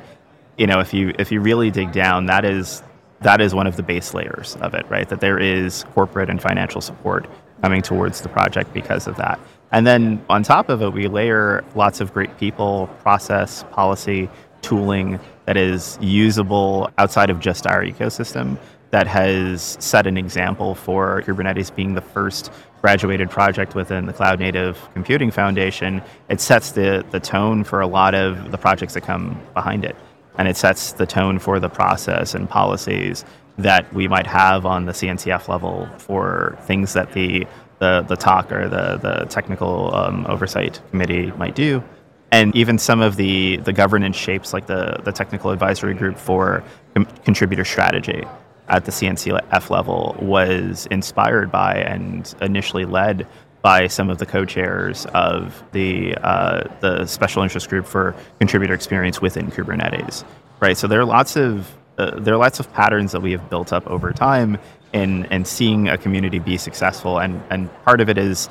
you 0.56 0.66
know, 0.66 0.80
if 0.80 0.94
you 0.94 1.12
if 1.18 1.32
you 1.32 1.40
really 1.40 1.70
dig 1.70 1.92
down, 1.92 2.26
that 2.26 2.44
is 2.44 2.82
that 3.22 3.40
is 3.40 3.54
one 3.54 3.66
of 3.66 3.76
the 3.76 3.82
base 3.82 4.14
layers 4.14 4.56
of 4.60 4.74
it, 4.74 4.84
right? 4.88 5.08
That 5.08 5.20
there 5.20 5.38
is 5.38 5.84
corporate 5.94 6.28
and 6.30 6.40
financial 6.40 6.80
support 6.80 7.26
coming 7.62 7.82
towards 7.82 8.20
the 8.20 8.28
project 8.28 8.72
because 8.72 9.06
of 9.06 9.16
that. 9.16 9.38
And 9.70 9.86
then 9.86 10.24
on 10.28 10.42
top 10.42 10.68
of 10.68 10.82
it, 10.82 10.92
we 10.92 11.08
layer 11.08 11.64
lots 11.74 12.00
of 12.00 12.12
great 12.12 12.36
people, 12.38 12.88
process, 13.00 13.64
policy, 13.70 14.28
tooling 14.60 15.18
that 15.46 15.56
is 15.56 15.98
usable 16.00 16.90
outside 16.98 17.30
of 17.30 17.40
just 17.40 17.66
our 17.66 17.82
ecosystem 17.82 18.58
that 18.90 19.06
has 19.06 19.76
set 19.80 20.06
an 20.06 20.18
example 20.18 20.74
for 20.74 21.22
Kubernetes 21.22 21.74
being 21.74 21.94
the 21.94 22.02
first 22.02 22.52
graduated 22.82 23.30
project 23.30 23.74
within 23.74 24.06
the 24.06 24.12
Cloud 24.12 24.38
Native 24.38 24.78
Computing 24.92 25.30
Foundation. 25.30 26.02
It 26.28 26.40
sets 26.40 26.72
the, 26.72 27.04
the 27.10 27.18
tone 27.18 27.64
for 27.64 27.80
a 27.80 27.86
lot 27.86 28.14
of 28.14 28.50
the 28.50 28.58
projects 28.58 28.94
that 28.94 29.00
come 29.00 29.40
behind 29.54 29.84
it. 29.84 29.96
And 30.38 30.48
it 30.48 30.56
sets 30.56 30.92
the 30.92 31.06
tone 31.06 31.38
for 31.38 31.60
the 31.60 31.68
process 31.68 32.34
and 32.34 32.48
policies 32.48 33.24
that 33.58 33.92
we 33.92 34.08
might 34.08 34.26
have 34.26 34.64
on 34.64 34.86
the 34.86 34.92
CNCF 34.92 35.48
level 35.48 35.88
for 35.98 36.58
things 36.62 36.94
that 36.94 37.12
the 37.12 37.46
the, 37.82 38.02
the 38.02 38.14
TOC 38.14 38.52
or 38.52 38.68
the, 38.68 38.96
the 38.96 39.26
technical 39.28 39.92
um, 39.92 40.24
oversight 40.28 40.80
committee 40.90 41.32
might 41.32 41.56
do. 41.56 41.82
And 42.30 42.54
even 42.54 42.78
some 42.78 43.00
of 43.02 43.16
the, 43.16 43.56
the 43.56 43.72
governance 43.72 44.14
shapes, 44.14 44.52
like 44.52 44.66
the, 44.66 45.00
the 45.02 45.10
technical 45.10 45.50
advisory 45.50 45.94
group 45.94 46.16
for 46.16 46.62
com- 46.94 47.06
contributor 47.24 47.64
strategy 47.64 48.22
at 48.68 48.84
the 48.84 48.92
CNCF 48.92 49.68
level, 49.68 50.16
was 50.20 50.86
inspired 50.92 51.50
by 51.50 51.74
and 51.74 52.32
initially 52.40 52.84
led 52.84 53.26
by 53.62 53.86
some 53.86 54.10
of 54.10 54.18
the 54.18 54.26
co-chairs 54.26 55.06
of 55.14 55.62
the 55.72 56.14
uh, 56.16 56.64
the 56.80 57.06
special 57.06 57.42
interest 57.42 57.68
group 57.68 57.86
for 57.86 58.14
contributor 58.38 58.74
experience 58.74 59.22
within 59.22 59.50
Kubernetes. 59.50 60.24
Right. 60.60 60.76
So 60.76 60.86
there 60.86 61.00
are 61.00 61.04
lots 61.04 61.36
of 61.36 61.72
uh, 61.98 62.18
there 62.18 62.34
are 62.34 62.38
lots 62.38 62.60
of 62.60 62.72
patterns 62.72 63.12
that 63.12 63.20
we 63.20 63.32
have 63.32 63.48
built 63.48 63.72
up 63.72 63.86
over 63.86 64.12
time 64.12 64.58
in 64.92 65.24
in 65.26 65.44
seeing 65.44 65.88
a 65.88 65.96
community 65.96 66.38
be 66.38 66.58
successful, 66.58 67.18
and 67.18 67.40
and 67.50 67.70
part 67.84 68.00
of 68.00 68.08
it 68.08 68.18
is 68.18 68.48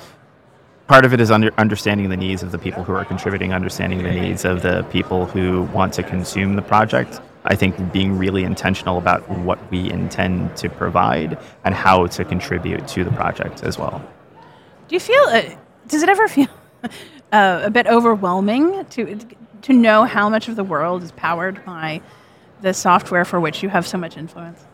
part 0.88 1.06
of 1.06 1.14
it 1.14 1.22
is 1.22 1.32
under, 1.32 1.54
understanding 1.58 2.10
the 2.10 2.18
needs 2.18 2.44
of 2.44 2.52
the 2.52 2.58
people 2.58 2.84
who 2.84 2.92
are 2.94 3.06
contributing, 3.06 3.54
understanding 3.54 4.04
the 4.04 4.12
needs 4.12 4.44
of 4.44 4.62
the 4.62 4.84
people 4.92 5.26
who 5.26 5.62
want 5.74 5.94
to 5.94 6.04
consume 6.04 6.58
the 6.58 6.62
project, 6.62 7.22
I 7.46 7.56
think 7.56 7.94
being 7.94 8.18
really 8.18 8.44
intentional 8.44 8.98
about 8.98 9.28
what 9.30 9.58
we 9.72 9.90
intend 9.90 10.58
to 10.58 10.70
provide 10.70 11.38
and 11.64 11.74
how 11.74 12.08
to 12.08 12.26
contribute 12.26 12.90
to 12.90 13.06
the 13.06 13.12
project 13.12 13.64
as 13.64 13.78
well. 13.78 14.02
Do 14.92 14.96
you 14.96 15.00
feel? 15.00 15.24
Uh, 15.30 15.44
does 15.88 16.04
it 16.04 16.10
ever 16.10 16.28
feel 16.28 16.50
uh, 17.32 17.62
a 17.64 17.70
bit 17.70 17.88
overwhelming 17.88 18.84
to 18.88 19.18
to 19.62 19.72
know 19.72 20.04
how 20.04 20.28
much 20.28 20.50
of 20.50 20.58
the 20.58 20.66
world 20.66 21.02
is 21.02 21.14
powered 21.14 21.64
by 21.64 22.02
the 22.60 22.74
software 22.74 23.24
for 23.24 23.40
which 23.40 23.64
you 23.64 23.70
have 23.70 23.88
so 23.88 23.98
much 23.98 24.18
influence? 24.18 24.66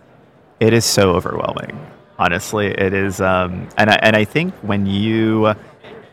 It 0.60 0.74
is 0.74 0.86
so 0.86 1.12
overwhelming. 1.12 1.80
Honestly, 2.18 2.66
it 2.66 2.96
is, 2.96 3.22
um, 3.22 3.70
and 3.78 3.92
I, 3.92 4.00
and 4.02 4.16
I 4.16 4.26
think 4.26 4.56
when 4.64 4.88
you 4.88 5.54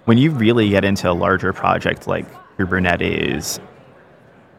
when 0.04 0.18
you 0.18 0.32
really 0.32 0.68
get 0.68 0.84
into 0.84 1.10
a 1.10 1.14
larger 1.14 1.54
project 1.54 2.06
like 2.06 2.26
Kubernetes, 2.58 3.58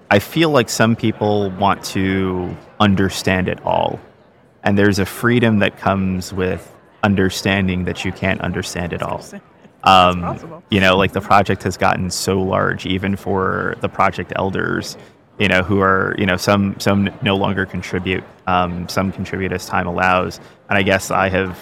I 0.10 0.18
feel 0.18 0.50
like 0.50 0.70
some 0.70 0.96
people 0.96 1.52
want 1.52 1.84
to 1.94 2.58
understand 2.80 3.48
it 3.48 3.64
all, 3.64 4.00
and 4.64 4.76
there's 4.76 4.98
a 4.98 5.06
freedom 5.06 5.60
that 5.60 5.78
comes 5.78 6.34
with 6.34 6.75
understanding 7.06 7.86
that 7.86 8.04
you 8.04 8.12
can't 8.12 8.42
understand 8.42 8.92
it 8.92 9.02
all. 9.04 9.24
Um, 9.84 10.64
you 10.72 10.80
know, 10.82 10.98
like 10.98 11.14
the 11.14 11.22
project 11.22 11.62
has 11.64 11.78
gotten 11.78 12.10
so 12.10 12.42
large, 12.42 12.88
even 12.88 13.16
for 13.16 13.76
the 13.82 13.88
project 13.88 14.34
elders, 14.36 14.98
you 15.38 15.48
know, 15.48 15.62
who 15.62 15.80
are, 15.80 16.16
you 16.18 16.26
know, 16.26 16.38
some 16.38 16.76
some 16.80 17.10
no 17.22 17.36
longer 17.36 17.66
contribute, 17.66 18.24
um, 18.48 18.90
some 18.90 19.12
contribute 19.12 19.52
as 19.52 19.68
time 19.68 19.88
allows, 19.88 20.40
and 20.70 20.78
I 20.78 20.82
guess 20.82 21.12
I 21.12 21.30
have, 21.30 21.60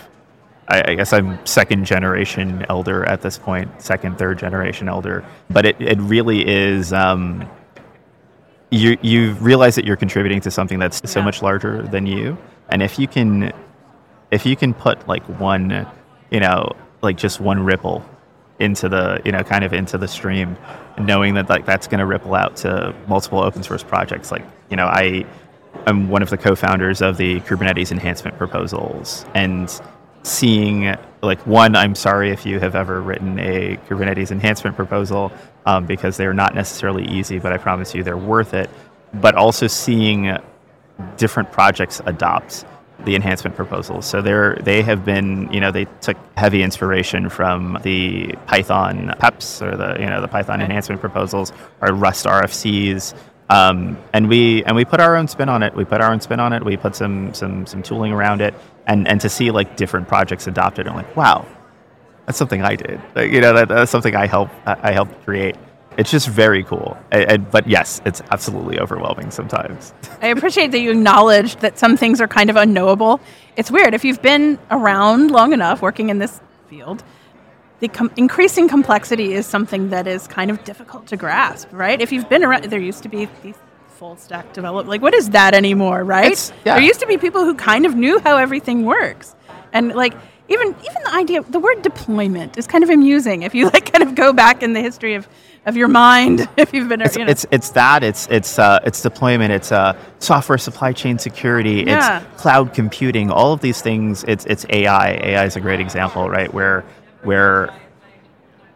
I, 0.70 0.92
I, 0.92 0.96
guess 0.96 1.12
I'm 1.12 1.46
second 1.46 1.84
generation 1.84 2.66
elder 2.70 3.04
at 3.04 3.22
this 3.22 3.38
point, 3.38 3.82
second, 3.82 4.18
third 4.18 4.40
generation 4.40 4.88
elder, 4.88 5.26
but 5.50 5.66
it 5.66 5.76
it 5.82 6.00
really 6.00 6.48
is. 6.48 6.94
Um, 6.94 7.50
you 8.70 8.98
you 9.02 9.34
realize 9.34 9.76
that 9.76 9.86
you're 9.86 9.98
contributing 9.98 10.40
to 10.42 10.52
something 10.52 10.80
that's 10.80 11.02
so 11.12 11.22
much 11.22 11.42
larger 11.42 11.82
than 11.82 12.06
you, 12.08 12.38
and 12.70 12.82
if 12.82 12.98
you 12.98 13.08
can, 13.08 13.52
if 14.34 14.46
you 14.46 14.56
can 14.56 14.74
put 14.74 15.08
like 15.08 15.24
one, 15.40 15.88
you 16.32 16.40
know, 16.40 16.75
like 17.04 17.18
just 17.18 17.40
one 17.40 17.60
ripple 17.63 18.04
into 18.60 18.88
the 18.88 19.22
you 19.25 19.32
know 19.32 19.44
kind 19.44 19.63
of 19.63 19.74
into 19.74 19.98
the 19.98 20.08
stream 20.08 20.58
knowing 21.00 21.34
that 21.34 21.50
like 21.50 21.66
that's 21.66 21.88
going 21.88 22.00
to 22.00 22.06
ripple 22.06 22.36
out 22.36 22.56
to 22.56 22.96
multiple 23.08 23.40
open 23.40 23.63
source 23.63 23.84
projects 23.84 24.32
like 24.32 24.44
you 24.70 24.78
know 24.78 24.86
i 24.86 25.25
am 25.88 26.08
one 26.08 26.22
of 26.22 26.30
the 26.30 26.38
co-founders 26.38 27.02
of 27.02 27.18
the 27.18 27.40
kubernetes 27.42 27.92
enhancement 27.92 28.38
proposals 28.38 29.25
and 29.34 29.82
seeing 30.22 30.96
like 31.24 31.46
one 31.48 31.75
i'm 31.75 31.96
sorry 31.96 32.30
if 32.30 32.46
you 32.46 32.60
have 32.60 32.75
ever 32.75 33.02
written 33.02 33.40
a 33.40 33.75
kubernetes 33.90 34.32
enhancement 34.32 34.75
proposal 34.75 35.32
um, 35.66 35.86
because 35.88 36.16
they're 36.16 36.34
not 36.34 36.54
necessarily 36.54 37.06
easy 37.08 37.40
but 37.40 37.52
i 37.52 37.58
promise 37.58 37.96
you 37.96 38.04
they're 38.04 38.16
worth 38.16 38.54
it 38.54 38.70
but 39.16 39.34
also 39.34 39.66
seeing 39.66 40.38
different 41.18 41.52
projects 41.52 42.02
adopt 42.06 42.66
the 43.05 43.15
enhancement 43.15 43.55
proposals. 43.55 44.05
So 44.05 44.22
they're 44.22 44.55
they 44.62 44.81
have 44.81 45.03
been 45.05 45.51
you 45.51 45.60
know 45.60 45.72
they 45.72 45.86
took 46.01 46.17
heavy 46.38 46.63
inspiration 46.63 47.29
from 47.29 47.79
the 47.83 48.33
Python 48.48 49.13
PEPs 49.19 49.62
or 49.62 49.75
the 49.75 50.00
you 50.00 50.07
know 50.07 50.22
the 50.22 50.27
Python 50.27 50.62
enhancement 50.62 51.01
proposals 51.01 51.51
or 51.81 51.93
Rust 51.93 52.25
RFCs. 52.25 53.13
Um, 53.50 53.98
and 54.13 54.29
we 54.29 54.63
and 54.63 54.75
we 54.75 54.86
put 54.86 55.00
our 55.00 55.15
own 55.15 55.27
spin 55.27 55.50
on 55.50 55.63
it. 55.63 55.75
We 55.75 55.86
put 55.86 56.01
our 56.01 56.12
own 56.12 56.22
spin 56.22 56.39
on 56.39 56.53
it. 56.53 56.63
We 56.63 56.77
put 56.77 56.95
some 56.95 57.33
some 57.33 57.65
some 57.65 57.83
tooling 57.83 58.12
around 58.12 58.41
it, 58.41 58.53
and 58.88 59.07
and 59.07 59.19
to 59.22 59.29
see 59.29 59.51
like 59.51 59.75
different 59.75 60.07
projects 60.07 60.48
adopted, 60.48 60.88
I'm 60.88 60.95
like, 60.95 61.15
wow, 61.15 61.45
that's 62.25 62.38
something 62.38 62.62
I 62.63 62.75
did. 62.75 63.01
Like, 63.15 63.31
you 63.31 63.41
know, 63.41 63.53
that, 63.53 63.67
that's 63.67 63.91
something 63.91 64.15
I 64.15 64.27
helped 64.27 64.53
I 64.65 64.91
helped 64.91 65.24
create 65.25 65.55
it's 65.98 66.12
just 66.12 66.28
very 66.28 66.64
cool. 66.64 66.98
But 67.12 67.68
yes, 67.68 68.02
it's 68.06 68.22
absolutely 68.32 68.80
overwhelming 68.80 69.32
sometimes. 69.32 69.94
I 70.22 70.28
appreciate 70.28 70.72
that 70.72 70.80
you 70.80 70.92
acknowledged 70.92 71.60
that 71.60 71.78
some 71.78 71.98
things 71.98 72.22
are 72.22 72.28
kind 72.28 72.50
of 72.50 72.56
unknowable. 72.56 73.20
It's 73.56 73.70
weird 73.70 73.94
if 73.94 74.04
you've 74.04 74.22
been 74.22 74.60
around 74.72 75.32
long 75.32 75.54
enough 75.54 75.82
working 75.82 76.10
in 76.10 76.20
this 76.20 76.42
field. 76.68 77.04
The 77.80 77.88
com- 77.90 78.12
increasing 78.16 78.70
complexity 78.70 79.34
is 79.34 79.46
something 79.46 79.90
that 79.90 80.08
is 80.08 80.28
kind 80.28 80.50
of 80.50 80.64
difficult 80.64 81.08
to 81.08 81.18
grasp, 81.18 81.68
right? 81.72 82.00
If 82.00 82.12
you've 82.12 82.30
been 82.30 82.44
around, 82.44 82.64
there 82.66 82.80
used 82.80 83.04
to 83.04 83.10
be 83.10 83.28
these 83.42 83.56
full 83.90 84.16
stack 84.16 84.54
develop. 84.54 84.88
Like, 84.88 85.02
what 85.02 85.14
is 85.14 85.32
that 85.32 85.54
anymore, 85.54 86.04
right? 86.04 86.54
Yeah. 86.66 86.76
There 86.76 86.84
used 86.84 87.02
to 87.02 87.08
be 87.08 87.18
people 87.18 87.44
who 87.44 87.56
kind 87.56 87.86
of 87.86 87.96
knew 87.96 88.20
how 88.20 88.38
everything 88.38 88.86
works, 88.86 89.36
and 89.74 89.94
like 89.94 90.14
even 90.48 90.70
even 90.70 91.04
the 91.04 91.14
idea, 91.14 91.42
the 91.44 91.60
word 91.60 91.82
deployment 91.82 92.58
is 92.58 92.68
kind 92.68 92.84
of 92.84 92.90
amusing 92.90 93.44
if 93.44 93.54
you 93.54 93.66
like 93.70 93.92
kind 93.92 94.04
of 94.04 94.16
go 94.16 94.32
back 94.32 94.64
in 94.64 94.74
the 94.74 94.82
history 94.82 95.16
of 95.16 95.28
of 95.65 95.77
your 95.77 95.88
mind 95.88 96.48
if 96.58 96.74
you've 96.74 96.89
been 96.89 97.01
it's, 97.01 97.15
you 97.15 97.25
know. 97.25 97.32
it's, 97.32 97.46
it's 97.51 97.70
that 97.72 98.03
it's 98.03 98.27
it's 98.27 98.60
uh, 98.60 98.79
it's 98.84 99.01
deployment 99.01 99.51
it's 99.51 99.72
uh, 99.72 99.98
software 100.20 100.58
supply 100.58 100.91
chain 100.91 101.17
security 101.17 101.84
yeah. 101.86 102.22
it's 102.22 102.41
cloud 102.41 102.74
computing 102.74 103.32
all 103.32 103.53
of 103.53 103.62
these 103.62 103.82
things 103.82 104.24
it's 104.27 104.46
it's 104.46 104.65
AI 104.70 105.12
AI 105.12 105.46
is 105.46 105.55
a 105.55 105.62
great 105.62 105.79
example 105.79 106.29
right 106.29 106.53
where 106.53 106.84
where 107.24 107.74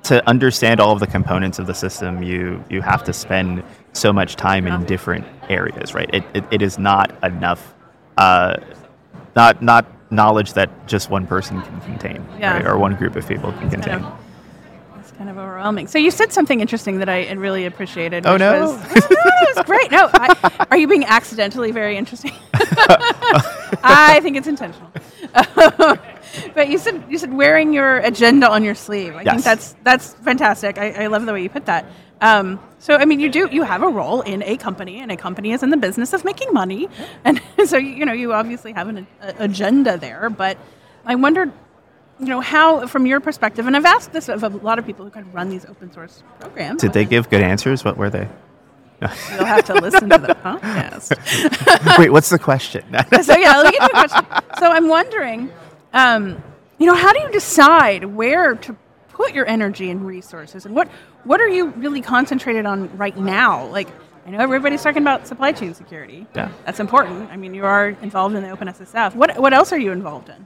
to 0.03 0.25
understand 0.27 0.79
all 0.79 0.93
of 0.93 0.99
the 0.99 1.07
components 1.07 1.59
of 1.59 1.67
the 1.67 1.73
system 1.73 2.23
you 2.23 2.63
you 2.69 2.81
have 2.81 3.03
to 3.03 3.11
spend 3.11 3.63
so 3.93 4.13
much 4.13 4.35
time 4.35 4.67
in 4.67 4.85
different 4.85 5.25
areas 5.49 5.93
right 5.93 6.09
it, 6.13 6.23
it, 6.33 6.43
it 6.51 6.61
is 6.61 6.77
not 6.77 7.11
enough 7.23 7.73
uh, 8.17 8.57
not 9.35 9.61
not 9.61 9.85
knowledge 10.09 10.53
that 10.53 10.87
just 10.87 11.09
one 11.09 11.27
person 11.27 11.61
can 11.61 11.81
contain 11.81 12.25
yeah. 12.39 12.53
right? 12.53 12.65
or 12.65 12.77
one 12.77 12.95
group 12.95 13.15
of 13.17 13.27
people 13.27 13.51
can 13.53 13.69
contain 13.69 14.05
kind 15.17 15.29
of 15.29 15.37
overwhelming. 15.37 15.87
So 15.87 15.97
you 15.97 16.11
said 16.11 16.31
something 16.31 16.59
interesting 16.59 16.99
that 16.99 17.09
I 17.09 17.31
really 17.31 17.65
appreciated. 17.65 18.25
Oh 18.25 18.37
no, 18.37 18.61
was, 18.61 18.71
oh, 18.95 19.07
it 19.09 19.55
was 19.55 19.65
great. 19.65 19.91
No, 19.91 20.09
I, 20.13 20.67
are 20.71 20.77
you 20.77 20.87
being 20.87 21.05
accidentally 21.05 21.71
very 21.71 21.97
interesting? 21.97 22.33
I 22.53 24.19
think 24.21 24.37
it's 24.37 24.47
intentional. 24.47 24.91
but 26.53 26.69
you 26.69 26.77
said 26.77 27.03
you 27.09 27.17
said 27.17 27.33
wearing 27.33 27.73
your 27.73 27.97
agenda 27.97 28.49
on 28.49 28.63
your 28.63 28.75
sleeve. 28.75 29.15
I 29.15 29.23
yes. 29.23 29.33
think 29.33 29.43
that's 29.43 29.75
that's 29.83 30.13
fantastic. 30.15 30.77
I, 30.77 31.03
I 31.03 31.07
love 31.07 31.25
the 31.25 31.33
way 31.33 31.41
you 31.41 31.49
put 31.49 31.65
that. 31.65 31.85
Um, 32.21 32.59
so 32.79 32.95
I 32.95 33.05
mean, 33.05 33.19
you 33.19 33.29
do 33.29 33.49
you 33.51 33.63
have 33.63 33.81
a 33.81 33.89
role 33.89 34.21
in 34.21 34.43
a 34.43 34.57
company, 34.57 34.99
and 35.01 35.11
a 35.11 35.17
company 35.17 35.51
is 35.51 35.63
in 35.63 35.71
the 35.71 35.77
business 35.77 36.13
of 36.13 36.23
making 36.23 36.53
money, 36.53 36.89
and 37.25 37.41
so 37.65 37.77
you 37.77 38.05
know 38.05 38.13
you 38.13 38.33
obviously 38.33 38.71
have 38.73 38.87
an 38.87 39.07
a, 39.21 39.35
agenda 39.39 39.97
there. 39.97 40.29
But 40.29 40.57
I 41.05 41.15
wondered 41.15 41.51
you 42.19 42.27
know, 42.27 42.41
how, 42.41 42.87
from 42.87 43.05
your 43.05 43.19
perspective, 43.19 43.67
and 43.67 43.75
I've 43.75 43.85
asked 43.85 44.11
this 44.11 44.27
of 44.29 44.43
a 44.43 44.49
lot 44.49 44.79
of 44.79 44.85
people 44.85 45.05
who 45.05 45.11
kind 45.11 45.27
of 45.27 45.33
run 45.33 45.49
these 45.49 45.65
open 45.65 45.91
source 45.91 46.23
programs. 46.39 46.81
Did 46.81 46.93
they 46.93 47.05
give 47.05 47.29
good 47.29 47.41
answers? 47.41 47.85
What 47.85 47.97
were 47.97 48.09
they? 48.09 48.27
You'll 49.01 49.45
have 49.45 49.65
to 49.65 49.75
listen 49.75 50.09
to 50.09 50.17
the 50.17 50.27
podcast. 50.43 51.97
Wait, 51.99 52.09
what's 52.11 52.29
the 52.29 52.39
question? 52.39 52.83
so 53.21 53.37
yeah, 53.37 53.57
let 53.57 53.65
me 53.65 53.71
get 53.71 53.81
to 53.81 53.87
the 53.87 54.07
question. 54.07 54.25
So 54.59 54.71
I'm 54.71 54.87
wondering, 54.87 55.51
um, 55.93 56.41
you 56.79 56.87
know, 56.87 56.95
how 56.95 57.13
do 57.13 57.19
you 57.19 57.29
decide 57.31 58.05
where 58.05 58.55
to 58.55 58.75
put 59.09 59.33
your 59.33 59.47
energy 59.47 59.91
and 59.91 60.05
resources, 60.05 60.65
and 60.65 60.73
what 60.73 60.87
what 61.25 61.41
are 61.41 61.47
you 61.47 61.67
really 61.71 62.01
concentrated 62.01 62.65
on 62.65 62.95
right 62.97 63.15
now? 63.15 63.67
Like, 63.67 63.87
I 64.25 64.31
know 64.31 64.39
everybody's 64.39 64.81
talking 64.81 65.03
about 65.03 65.27
supply 65.27 65.51
chain 65.51 65.75
security. 65.75 66.25
Yeah, 66.35 66.51
that's 66.65 66.79
important. 66.79 67.29
I 67.29 67.37
mean, 67.37 67.53
you 67.53 67.65
are 67.65 67.89
involved 68.01 68.35
in 68.35 68.41
the 68.41 68.49
OpenSSF. 68.49 69.13
What 69.13 69.39
what 69.39 69.53
else 69.53 69.71
are 69.71 69.79
you 69.79 69.91
involved 69.91 70.29
in? 70.29 70.45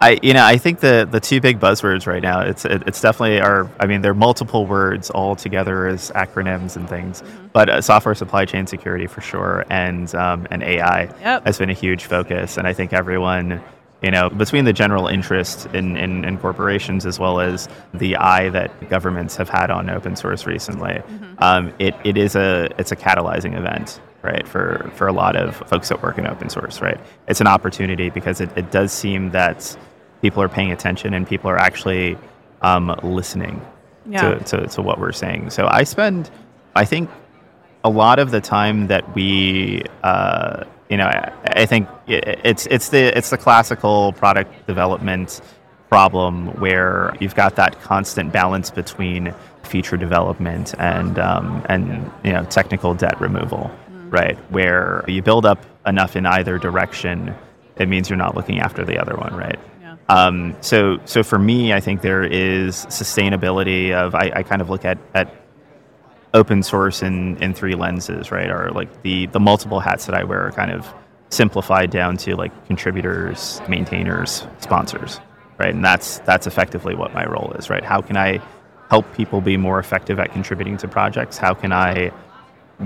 I 0.00 0.18
you 0.22 0.32
know 0.32 0.44
I 0.44 0.58
think 0.58 0.80
the 0.80 1.08
the 1.10 1.20
two 1.20 1.40
big 1.40 1.58
buzzwords 1.58 2.06
right 2.06 2.22
now 2.22 2.40
it's 2.40 2.64
it, 2.64 2.82
it's 2.86 3.00
definitely 3.00 3.40
are 3.40 3.70
I 3.80 3.86
mean 3.86 4.00
they're 4.00 4.14
multiple 4.14 4.66
words 4.66 5.10
all 5.10 5.34
together 5.34 5.86
as 5.86 6.10
acronyms 6.12 6.76
and 6.76 6.88
things 6.88 7.22
mm-hmm. 7.22 7.48
but 7.52 7.68
uh, 7.68 7.80
software 7.80 8.14
supply 8.14 8.44
chain 8.44 8.66
security 8.66 9.06
for 9.06 9.20
sure 9.20 9.64
and 9.70 10.14
um, 10.14 10.46
and 10.50 10.62
AI 10.62 11.10
yep. 11.20 11.44
has 11.44 11.58
been 11.58 11.70
a 11.70 11.74
huge 11.74 12.04
focus 12.04 12.58
and 12.58 12.66
I 12.66 12.72
think 12.72 12.92
everyone 12.92 13.62
you 14.02 14.10
know 14.10 14.30
between 14.30 14.64
the 14.64 14.72
general 14.72 15.08
interest 15.08 15.66
in, 15.74 15.96
in, 15.96 16.24
in, 16.24 16.38
corporations 16.38 17.04
as 17.04 17.18
well 17.18 17.40
as 17.40 17.68
the 17.94 18.16
eye 18.16 18.48
that 18.50 18.88
governments 18.88 19.34
have 19.36 19.48
had 19.48 19.70
on 19.70 19.90
open 19.90 20.14
source 20.14 20.46
recently 20.46 20.92
mm-hmm. 20.92 21.34
um, 21.38 21.72
it, 21.80 21.94
it 22.04 22.16
is 22.16 22.36
a 22.36 22.68
it's 22.78 22.92
a 22.92 22.96
catalyzing 22.96 23.58
event 23.58 24.00
right 24.22 24.46
for 24.46 24.90
for 24.94 25.08
a 25.08 25.12
lot 25.12 25.34
of 25.34 25.56
folks 25.68 25.88
that 25.88 26.00
work 26.02 26.18
in 26.18 26.26
open 26.28 26.48
source 26.48 26.80
right 26.80 27.00
it's 27.26 27.40
an 27.40 27.48
opportunity 27.48 28.10
because 28.10 28.40
it, 28.40 28.50
it 28.56 28.70
does 28.70 28.92
seem 28.92 29.30
that 29.30 29.76
people 30.22 30.42
are 30.42 30.48
paying 30.48 30.72
attention 30.72 31.14
and 31.14 31.26
people 31.26 31.50
are 31.50 31.58
actually 31.58 32.18
um, 32.62 32.94
listening 33.02 33.64
yeah. 34.08 34.34
to, 34.34 34.44
to, 34.44 34.66
to 34.66 34.82
what 34.82 34.98
we're 34.98 35.12
saying. 35.12 35.50
So 35.50 35.66
I 35.66 35.84
spend, 35.84 36.30
I 36.74 36.84
think, 36.84 37.10
a 37.84 37.90
lot 37.90 38.18
of 38.18 38.30
the 38.30 38.40
time 38.40 38.88
that 38.88 39.14
we, 39.14 39.82
uh, 40.02 40.64
you 40.90 40.96
know, 40.96 41.06
I, 41.06 41.32
I, 41.44 41.66
think 41.66 41.88
it's 42.06 42.66
it's 42.66 42.88
the 42.88 43.16
it's 43.16 43.30
the 43.30 43.38
classical 43.38 44.12
product 44.14 44.66
development 44.66 45.40
problem 45.88 46.48
where 46.60 47.14
you've 47.20 47.34
got 47.34 47.56
that 47.56 47.80
constant 47.80 48.32
balance 48.32 48.70
between 48.70 49.34
feature 49.62 49.96
development 49.96 50.74
and 50.78 51.18
um, 51.18 51.64
and 51.68 52.10
you 52.24 52.32
know 52.32 52.44
technical 52.44 52.94
debt 52.94 53.20
removal, 53.20 53.70
mm. 53.90 54.12
right? 54.12 54.36
Where 54.50 55.04
you 55.06 55.22
build 55.22 55.46
up 55.46 55.64
enough 55.86 56.16
in 56.16 56.26
either 56.26 56.58
direction, 56.58 57.34
it 57.76 57.88
means 57.88 58.10
you're 58.10 58.16
not 58.16 58.34
looking 58.34 58.58
after 58.58 58.84
the 58.84 58.98
other 58.98 59.16
one, 59.16 59.34
right? 59.34 59.58
Um, 60.08 60.56
so, 60.60 60.98
so 61.04 61.22
for 61.22 61.38
me, 61.38 61.72
I 61.72 61.80
think 61.80 62.00
there 62.00 62.24
is 62.24 62.86
sustainability 62.86 63.92
of 63.92 64.14
I, 64.14 64.32
I 64.36 64.42
kind 64.42 64.62
of 64.62 64.70
look 64.70 64.84
at, 64.84 64.98
at 65.14 65.34
open 66.34 66.62
source 66.62 67.02
in, 67.02 67.36
in 67.42 67.52
three 67.52 67.74
lenses, 67.74 68.30
right? 68.30 68.50
Or 68.50 68.70
like 68.70 69.02
the, 69.02 69.26
the 69.26 69.40
multiple 69.40 69.80
hats 69.80 70.06
that 70.06 70.14
I 70.14 70.24
wear 70.24 70.46
are 70.46 70.52
kind 70.52 70.70
of 70.70 70.86
simplified 71.30 71.90
down 71.90 72.16
to 72.18 72.36
like 72.36 72.66
contributors, 72.66 73.60
maintainers, 73.68 74.46
sponsors, 74.60 75.20
right? 75.58 75.74
And 75.74 75.84
that's 75.84 76.20
that's 76.20 76.46
effectively 76.46 76.94
what 76.94 77.12
my 77.12 77.26
role 77.26 77.52
is, 77.58 77.68
right? 77.68 77.84
How 77.84 78.00
can 78.00 78.16
I 78.16 78.40
help 78.88 79.12
people 79.14 79.40
be 79.40 79.56
more 79.56 79.78
effective 79.78 80.18
at 80.18 80.32
contributing 80.32 80.76
to 80.78 80.88
projects? 80.88 81.36
How 81.36 81.52
can 81.52 81.72
I 81.72 82.10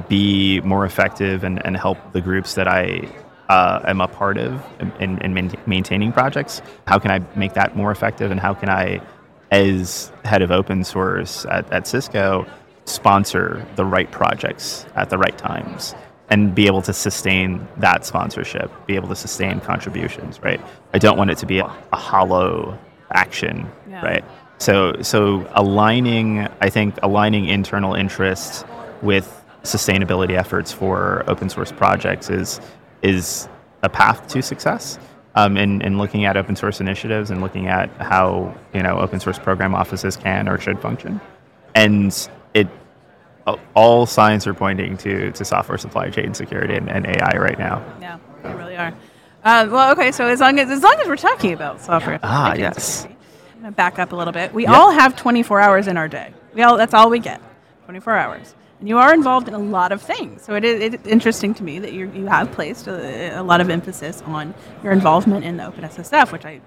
be 0.09 0.61
more 0.63 0.85
effective 0.85 1.45
and, 1.45 1.65
and 1.65 1.77
help 1.77 1.99
the 2.13 2.21
groups 2.21 2.55
that 2.55 2.67
I 2.67 3.09
uh, 3.53 3.83
am 3.87 4.01
a 4.01 4.09
part 4.09 4.39
of 4.39 4.65
in, 4.99 5.19
in, 5.19 5.53
maintaining 5.67 6.11
projects? 6.11 6.63
How 6.87 6.99
can 6.99 7.11
I 7.11 7.19
make 7.37 7.53
that 7.53 7.77
more 7.77 7.91
effective? 7.91 8.31
And 8.31 8.41
how 8.41 8.55
can 8.55 8.71
I, 8.71 9.03
as 9.51 10.11
head 10.25 10.41
of 10.41 10.51
open 10.51 10.85
source 10.85 11.45
at, 11.45 11.71
at 11.71 11.87
Cisco, 11.87 12.47
sponsor 12.87 13.67
the 13.77 13.85
right 13.85 14.11
projects 14.11 14.87
at 14.95 15.11
the 15.11 15.19
right 15.19 15.37
times? 15.37 15.95
and 16.31 16.55
be 16.55 16.67
able 16.67 16.81
to 16.81 16.95
sustain 16.95 17.69
that 17.77 18.07
sponsorship, 18.07 18.71
be 18.87 18.95
able 18.95 19.09
to 19.09 19.15
sustain 19.15 19.61
contributions, 19.61 20.41
right? 20.41 20.63
I 20.95 20.99
don't 20.99 21.19
want 21.19 21.31
it 21.31 21.37
to 21.39 21.47
be 21.47 21.59
a, 21.59 21.67
a 21.93 21.97
hollow 21.97 22.79
action, 23.11 23.69
yeah. 23.87 24.03
right? 24.03 24.25
So, 24.57 25.03
so 25.03 25.47
aligning, 25.53 26.49
I 26.63 26.71
think, 26.71 26.95
aligning 27.03 27.49
internal 27.49 27.93
interests 27.93 28.65
with 29.03 29.27
sustainability 29.63 30.35
efforts 30.39 30.73
for 30.73 31.23
open 31.27 31.51
source 31.51 31.71
projects 31.71 32.31
is 32.31 32.63
is 33.03 33.49
a 33.83 33.89
path 33.89 34.29
to 34.29 34.43
success. 34.43 34.99
Um, 35.35 35.57
in, 35.57 35.81
in 35.81 35.97
looking 35.97 36.27
at 36.27 36.37
open 36.37 36.57
source 36.57 36.79
initiatives 36.83 37.31
and 37.31 37.41
looking 37.41 37.67
at 37.67 37.89
how 38.03 38.55
you 38.75 38.83
know 38.83 38.99
open 38.99 39.19
source 39.19 39.39
program 39.39 39.75
offices 39.75 40.15
can 40.15 40.47
or 40.47 40.59
should 40.61 40.79
function, 40.79 41.23
and 41.75 42.29
it 42.53 42.69
all 43.75 44.07
signs 44.07 44.47
are 44.47 44.55
pointing 44.55 44.97
to, 44.99 45.33
to 45.33 45.45
software 45.45 45.79
supply 45.79 46.11
chain 46.11 46.35
security 46.35 46.75
and, 46.75 46.89
and 46.89 47.07
AI 47.07 47.39
right 47.39 47.59
now. 47.59 47.83
Yeah, 48.01 48.19
they 48.43 48.55
really 48.55 48.77
are. 48.77 48.95
Uh, 49.45 49.67
well, 49.71 49.93
okay, 49.93 50.13
so 50.13 50.27
as 50.27 50.41
long 50.41 50.59
as 50.59 50.71
as 50.71 50.83
long 50.83 50.97
as 51.01 51.09
we're 51.09 51.17
talking 51.17 51.53
about 51.53 51.81
software, 51.81 52.21
ah, 52.23 52.55
yes. 52.55 52.85
Security, 52.85 53.19
I'm 53.55 53.63
gonna 53.63 53.73
back 53.73 53.99
up 53.99 54.13
a 54.13 54.17
little 54.17 54.33
bit. 54.33 54.53
We 54.53 54.65
yep. 54.65 54.73
all 54.73 54.91
have 54.91 55.17
24 55.17 55.61
hours 55.61 55.89
in 55.89 55.97
our 55.97 56.09
day. 56.09 56.33
We 56.55 56.63
all 56.63 56.77
that's 56.77 56.95
all 56.95 57.11
we 57.11 57.19
get, 57.19 57.41
24 57.87 58.17
hours. 58.17 58.55
And 58.83 58.89
you 58.89 58.99
are 58.99 59.15
involved 59.15 59.47
in 59.47 59.55
a 59.55 59.61
lot 59.61 59.93
of 59.93 60.03
things, 60.03 60.43
so 60.43 60.57
it 60.57 60.65
is 60.65 60.95
it's 60.95 61.07
interesting 61.07 61.55
to 61.55 61.63
me 61.63 61.79
that 61.79 61.93
you 61.93 62.11
you 62.11 62.27
have 62.27 62.51
placed 62.51 62.89
a, 62.89 63.29
a 63.39 63.41
lot 63.41 63.61
of 63.61 63.71
emphasis 63.71 64.21
on 64.23 64.53
your 64.83 64.91
involvement 64.91 65.45
in 65.45 65.57
the 65.57 65.63
OpenSSF, 65.63 66.33
which 66.33 66.45
I 66.45 66.61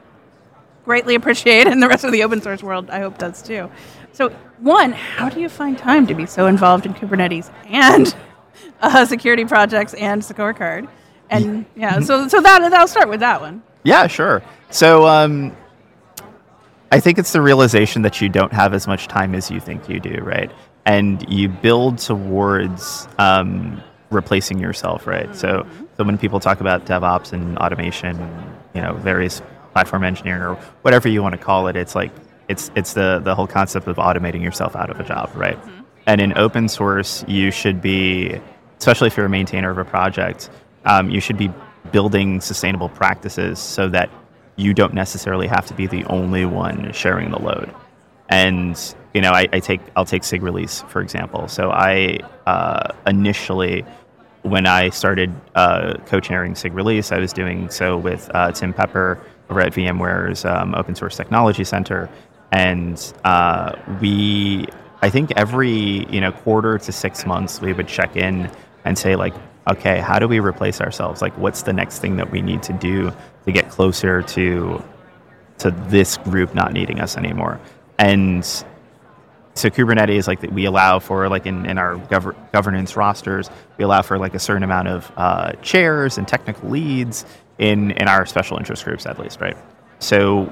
greatly 0.86 1.15
appreciate, 1.15 1.67
and 1.67 1.84
the 1.84 1.89
rest 1.89 2.05
of 2.05 2.13
the 2.13 2.24
open 2.24 2.41
source 2.41 2.63
world 2.63 2.89
I 2.89 3.00
hope 3.00 3.17
does 3.17 3.41
too. 3.41 3.69
So, 4.13 4.29
one, 4.60 4.93
how 4.93 5.27
do 5.27 5.41
you 5.41 5.50
find 5.50 5.77
time 5.77 6.07
to 6.07 6.15
be 6.15 6.25
so 6.25 6.48
involved 6.48 6.86
in 6.86 6.93
Kubernetes 6.93 7.51
and 7.65 8.15
uh, 8.79 9.03
security 9.03 9.43
projects 9.43 9.93
and 9.95 10.22
scorecard? 10.22 10.88
And 11.29 11.65
yeah, 11.75 12.00
so 12.00 12.29
so 12.29 12.39
that 12.39 12.62
I'll 12.72 12.88
start 12.88 13.10
with 13.10 13.19
that 13.19 13.41
one. 13.41 13.62
Yeah, 13.84 14.07
sure. 14.07 14.41
So, 14.69 15.05
um, 15.05 15.53
I 16.93 17.01
think 17.01 17.17
it's 17.17 17.34
the 17.34 17.41
realization 17.41 18.03
that 18.03 18.22
you 18.22 18.29
don't 18.29 18.53
have 18.53 18.74
as 18.74 18.88
much 18.88 19.10
time 19.10 19.36
as 19.36 19.51
you 19.51 19.60
think 19.60 19.89
you 19.89 20.00
do, 20.00 20.22
right? 20.22 20.50
And 20.86 21.27
you 21.32 21.50
build 21.50 21.98
towards 21.98 23.08
um, 23.18 23.82
replacing 24.12 24.60
yourself, 24.60 25.08
right? 25.08 25.25
Mm-hmm. 25.25 25.34
So, 25.34 25.68
so 25.98 26.04
when 26.04 26.18
people 26.18 26.39
talk 26.39 26.62
about 26.62 26.86
DevOps 26.86 27.34
and 27.34 27.58
automation, 27.58 28.18
you 28.74 28.82
know, 28.82 28.94
various 28.94 29.42
platform 29.74 30.04
engineering 30.04 30.42
or 30.42 30.56
whatever 30.84 31.10
you 31.10 31.22
want 31.22 31.34
to 31.34 31.38
call 31.42 31.68
it, 31.68 31.75
it's 31.75 31.96
like 31.96 32.12
it's 32.48 32.72
it's 32.75 32.94
the 32.94 33.20
the 33.24 33.34
whole 33.34 33.48
concept 33.48 33.88
of 33.88 33.98
automating 33.98 34.44
yourself 34.44 34.75
out 34.75 34.89
of 34.89 35.00
a 35.00 35.04
job, 35.04 35.32
right? 35.36 35.58
Mm-hmm. 35.58 35.82
And 36.08 36.22
in 36.22 36.38
open 36.38 36.68
source, 36.70 37.25
you 37.27 37.50
should 37.50 37.82
be, 37.82 38.39
especially 38.77 39.08
if 39.08 39.18
you're 39.18 39.25
a 39.25 39.30
maintainer 39.30 39.72
of 39.72 39.80
a 39.80 39.86
project, 39.86 40.50
um, 40.86 41.10
you 41.10 41.20
should 41.20 41.38
be 41.38 41.51
building 41.92 42.42
sustainable 42.42 42.89
practices 42.89 43.60
so 43.60 43.89
that 43.89 44.10
you 44.56 44.74
don't 44.74 44.94
necessarily 44.94 45.48
have 45.48 45.65
to 45.65 45.74
be 45.74 45.88
the 45.88 46.04
only 46.06 46.46
one 46.46 46.92
sharing 46.94 47.32
the 47.32 47.39
load. 47.39 47.74
And 48.29 48.77
you 49.16 49.22
know, 49.22 49.32
I, 49.32 49.48
I 49.54 49.60
take 49.62 49.80
I'll 49.96 50.06
take 50.06 50.25
SIG 50.25 50.44
release 50.44 50.84
for 50.90 51.01
example. 51.01 51.48
So 51.48 51.72
I 51.72 52.20
uh, 52.46 52.94
initially, 53.08 53.86
when 54.42 54.68
I 54.68 54.90
started 54.90 55.34
uh, 55.56 55.94
co-chairing 56.06 56.54
SIG 56.54 56.74
release, 56.74 57.14
I 57.14 57.18
was 57.20 57.32
doing 57.32 57.70
so 57.70 57.98
with 57.98 58.30
uh, 58.36 58.51
Tim 58.51 58.74
Pepper 58.74 59.18
over 59.50 59.62
at 59.62 59.72
VMware's 59.72 60.44
um, 60.44 60.75
Open 60.75 60.96
Source 60.96 61.16
Technology 61.16 61.64
Center, 61.64 62.10
and 62.51 63.14
uh, 63.24 63.75
we 64.01 64.68
i 65.01 65.10
think 65.10 65.32
every 65.36 66.06
you 66.10 66.20
know 66.20 66.32
quarter 66.32 66.78
to 66.78 66.92
six 66.92 67.25
months 67.25 67.62
we 67.62 67.74
would 67.74 67.88
check 67.88 68.16
in 68.16 68.50
and 68.86 68.98
say 68.98 69.16
like 69.16 69.34
okay 69.70 70.00
how 70.00 70.20
do 70.20 70.28
we 70.28 70.40
replace 70.40 70.82
ourselves? 70.82 71.22
Like 71.22 71.38
what's 71.38 71.62
the 71.64 71.74
next 71.74 72.00
thing 72.00 72.18
that 72.18 72.32
we 72.32 72.42
need 72.42 72.62
to 72.64 72.74
do 72.74 73.14
to 73.46 73.51
get 73.54 73.70
closer 73.70 74.22
to 74.24 74.84
to 75.60 75.72
this 75.88 76.18
group 76.18 76.54
not 76.54 76.74
needing 76.74 77.00
us 77.00 77.16
anymore? 77.16 77.62
And 77.98 78.46
so 79.55 79.70
kubernetes 79.70 80.27
like 80.27 80.41
we 80.51 80.65
allow 80.65 81.00
for 81.00 81.27
like 81.29 81.46
in, 81.46 81.65
in 81.65 81.77
our 81.77 81.96
gov- 81.96 82.35
governance 82.51 82.96
rosters 82.96 83.50
we 83.77 83.83
allow 83.83 84.01
for 84.01 84.18
like 84.18 84.35
a 84.35 84.39
certain 84.39 84.63
amount 84.63 84.87
of 84.87 85.11
uh, 85.18 85.51
chairs 85.61 86.18
and 86.18 86.27
technical 86.27 86.70
leads 86.70 87.25
in 87.57 87.91
in 87.91 88.07
our 88.07 88.25
special 88.25 88.57
interest 88.57 88.83
groups 88.83 89.05
at 89.05 89.18
least 89.18 89.39
right 89.41 89.57
so 90.00 90.51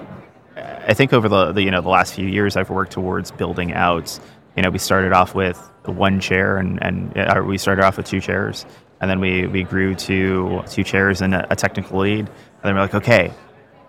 I 0.56 0.94
think 0.94 1.14
over 1.14 1.30
the, 1.30 1.52
the, 1.52 1.64
you 1.64 1.72
know 1.72 1.82
the 1.82 1.90
last 1.90 2.14
few 2.14 2.28
years, 2.28 2.56
I've 2.56 2.70
worked 2.70 2.92
towards 2.92 3.32
building 3.32 3.74
out. 3.74 4.20
You 4.56 4.64
know, 4.64 4.70
we 4.70 4.78
started 4.78 5.14
off 5.14 5.34
with 5.34 5.58
one 5.86 6.20
chair, 6.20 6.58
and 6.58 6.82
and 6.84 7.18
uh, 7.18 7.44
we 7.46 7.58
started 7.58 7.84
off 7.84 7.98
with 7.98 8.06
two 8.06 8.20
chairs, 8.20 8.66
and 9.02 9.10
then 9.10 9.20
we 9.20 9.48
we 9.48 9.64
grew 9.64 9.96
to 9.96 10.64
two 10.70 10.84
chairs 10.84 11.22
and 11.22 11.34
a, 11.34 11.52
a 11.52 11.56
technical 11.56 12.00
lead, 12.00 12.20
and 12.20 12.30
then 12.64 12.76
we're 12.76 12.82
like, 12.82 12.94
okay, 12.94 13.34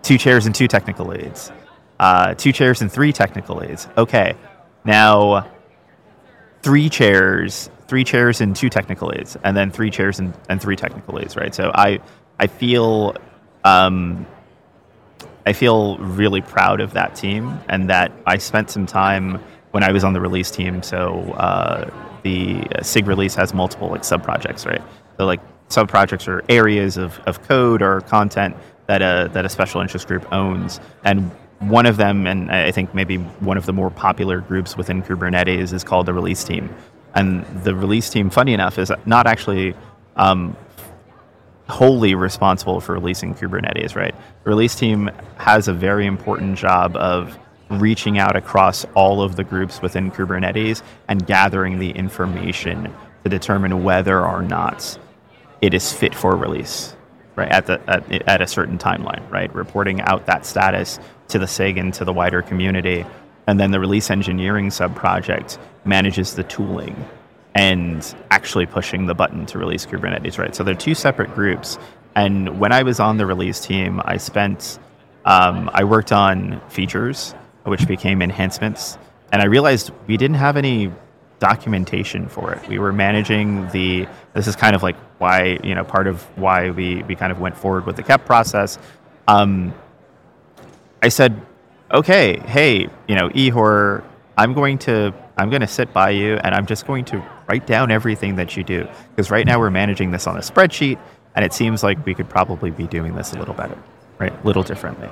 two 0.01 0.17
chairs 0.17 0.45
and 0.45 0.55
two 0.55 0.67
technical 0.67 1.05
leads, 1.05 1.51
uh, 1.99 2.33
two 2.33 2.51
chairs 2.51 2.81
and 2.81 2.91
three 2.91 3.13
technical 3.13 3.57
leads. 3.57 3.87
Okay, 3.97 4.35
now 4.85 5.49
three 6.61 6.89
chairs, 6.89 7.69
three 7.87 8.03
chairs 8.03 8.41
and 8.41 8.55
two 8.55 8.69
technical 8.69 9.11
aids, 9.13 9.37
and 9.43 9.55
then 9.55 9.71
three 9.71 9.91
chairs 9.91 10.19
and, 10.19 10.33
and 10.49 10.61
three 10.61 10.75
technical 10.75 11.19
aids, 11.19 11.35
Right. 11.35 11.53
So 11.53 11.71
I 11.73 11.99
I 12.39 12.47
feel. 12.47 13.15
Um, 13.63 14.27
I 15.45 15.53
feel 15.53 15.97
really 15.97 16.41
proud 16.41 16.81
of 16.81 16.93
that 16.93 17.15
team 17.15 17.59
and 17.69 17.89
that 17.89 18.11
I 18.25 18.37
spent 18.37 18.71
some 18.71 18.87
time 18.87 19.39
when 19.71 19.83
I 19.83 19.91
was 19.91 20.03
on 20.03 20.13
the 20.13 20.21
release 20.21 20.49
team. 20.49 20.81
So 20.81 21.19
uh, 21.33 21.89
the 22.23 22.63
SIG 22.81 23.07
release 23.07 23.35
has 23.35 23.53
multiple 23.53 23.89
like 23.89 24.03
sub 24.03 24.23
projects, 24.23 24.65
right? 24.65 24.81
So 25.17 25.25
like 25.25 25.41
sub 25.67 25.87
projects 25.87 26.27
are 26.27 26.43
areas 26.49 26.97
of, 26.97 27.19
of 27.27 27.43
code 27.43 27.81
or 27.83 28.01
content 28.01 28.55
that 28.87 29.01
a 29.01 29.29
that 29.33 29.45
a 29.45 29.49
special 29.49 29.81
interest 29.81 30.07
group 30.07 30.31
owns, 30.31 30.79
and 31.03 31.31
one 31.59 31.85
of 31.85 31.97
them, 31.97 32.27
and 32.27 32.51
I 32.51 32.71
think 32.71 32.93
maybe 32.93 33.17
one 33.17 33.57
of 33.57 33.65
the 33.65 33.73
more 33.73 33.89
popular 33.89 34.41
groups 34.41 34.75
within 34.75 35.01
Kubernetes, 35.01 35.73
is 35.73 35.83
called 35.83 36.05
the 36.05 36.13
release 36.13 36.43
team. 36.43 36.73
And 37.13 37.45
the 37.63 37.73
release 37.73 38.09
team, 38.09 38.29
funny 38.29 38.53
enough, 38.53 38.77
is 38.77 38.91
not 39.05 39.25
actually 39.25 39.73
um, 40.17 40.55
wholly 41.69 42.13
responsible 42.13 42.81
for 42.81 42.93
releasing 42.93 43.33
Kubernetes, 43.33 43.95
right? 43.95 44.13
The 44.43 44.49
release 44.49 44.75
team 44.75 45.09
has 45.37 45.67
a 45.67 45.73
very 45.73 46.05
important 46.05 46.57
job 46.57 46.95
of 46.95 47.37
reaching 47.69 48.19
out 48.19 48.35
across 48.35 48.85
all 48.93 49.21
of 49.21 49.35
the 49.35 49.43
groups 49.43 49.81
within 49.81 50.11
Kubernetes 50.11 50.83
and 51.07 51.25
gathering 51.25 51.79
the 51.79 51.89
information 51.91 52.93
to 53.23 53.29
determine 53.29 53.83
whether 53.83 54.23
or 54.23 54.43
not 54.43 54.99
it 55.61 55.73
is 55.73 55.91
fit 55.91 56.13
for 56.13 56.35
release, 56.35 56.95
right? 57.35 57.49
At 57.51 57.65
the 57.65 57.81
at, 57.87 58.11
at 58.27 58.41
a 58.41 58.47
certain 58.47 58.77
timeline, 58.77 59.27
right? 59.31 59.53
Reporting 59.55 60.01
out 60.01 60.27
that 60.27 60.45
status 60.45 60.99
to 61.29 61.39
the 61.39 61.47
SIG 61.47 61.93
to 61.93 62.05
the 62.05 62.13
wider 62.13 62.41
community, 62.41 63.05
and 63.47 63.59
then 63.59 63.71
the 63.71 63.79
release 63.79 64.09
engineering 64.09 64.71
sub 64.71 64.95
project 64.95 65.59
manages 65.83 66.35
the 66.35 66.43
tooling 66.43 66.95
and 67.53 68.15
actually 68.31 68.65
pushing 68.65 69.05
the 69.05 69.13
button 69.13 69.45
to 69.45 69.57
release 69.57 69.85
Kubernetes, 69.85 70.37
right? 70.37 70.53
So 70.53 70.63
they're 70.63 70.75
two 70.75 70.93
separate 70.95 71.33
groups. 71.33 71.77
And 72.15 72.59
when 72.59 72.71
I 72.71 72.83
was 72.83 72.99
on 72.99 73.17
the 73.17 73.25
release 73.25 73.61
team, 73.61 74.01
I 74.03 74.17
spent, 74.17 74.79
um, 75.23 75.69
I 75.73 75.85
worked 75.85 76.11
on 76.11 76.61
features, 76.69 77.33
which 77.63 77.87
became 77.87 78.21
enhancements. 78.21 78.97
And 79.31 79.41
I 79.41 79.45
realized 79.45 79.91
we 80.07 80.17
didn't 80.17 80.37
have 80.37 80.57
any 80.57 80.91
documentation 81.39 82.27
for 82.27 82.53
it. 82.53 82.67
We 82.67 82.79
were 82.79 82.93
managing 82.93 83.69
the, 83.69 84.07
this 84.33 84.47
is 84.47 84.55
kind 84.55 84.75
of 84.75 84.83
like 84.83 84.95
why, 85.19 85.59
you 85.63 85.75
know, 85.75 85.83
part 85.83 86.07
of 86.07 86.21
why 86.37 86.69
we, 86.71 87.03
we 87.03 87.15
kind 87.15 87.31
of 87.31 87.39
went 87.39 87.57
forward 87.57 87.85
with 87.85 87.95
the 87.95 88.03
KEP 88.03 88.25
process. 88.25 88.79
Um, 89.27 89.73
I 91.05 91.09
said, 91.09 91.39
okay, 91.91 92.39
hey, 92.47 92.89
you 93.07 93.13
know, 93.13 93.29
Ihor, 93.29 94.03
I'm 94.37 94.53
going 94.55 94.79
to 94.79 95.13
I'm 95.37 95.51
going 95.51 95.61
to 95.61 95.67
sit 95.67 95.93
by 95.93 96.09
you 96.09 96.37
and 96.37 96.55
I'm 96.55 96.65
just 96.65 96.87
going 96.87 97.05
to 97.05 97.23
write 97.47 97.67
down 97.67 97.91
everything 97.91 98.37
that 98.37 98.57
you 98.57 98.63
do. 98.63 98.87
Because 99.11 99.29
right 99.29 99.45
now 99.45 99.59
we're 99.59 99.69
managing 99.69 100.09
this 100.09 100.25
on 100.25 100.35
a 100.35 100.39
spreadsheet, 100.39 100.97
and 101.35 101.45
it 101.45 101.53
seems 101.53 101.83
like 101.83 102.03
we 102.07 102.15
could 102.15 102.27
probably 102.27 102.71
be 102.71 102.87
doing 102.87 103.13
this 103.13 103.33
a 103.33 103.37
little 103.37 103.53
better, 103.53 103.77
right? 104.17 104.33
A 104.33 104.47
little 104.47 104.63
differently. 104.63 105.07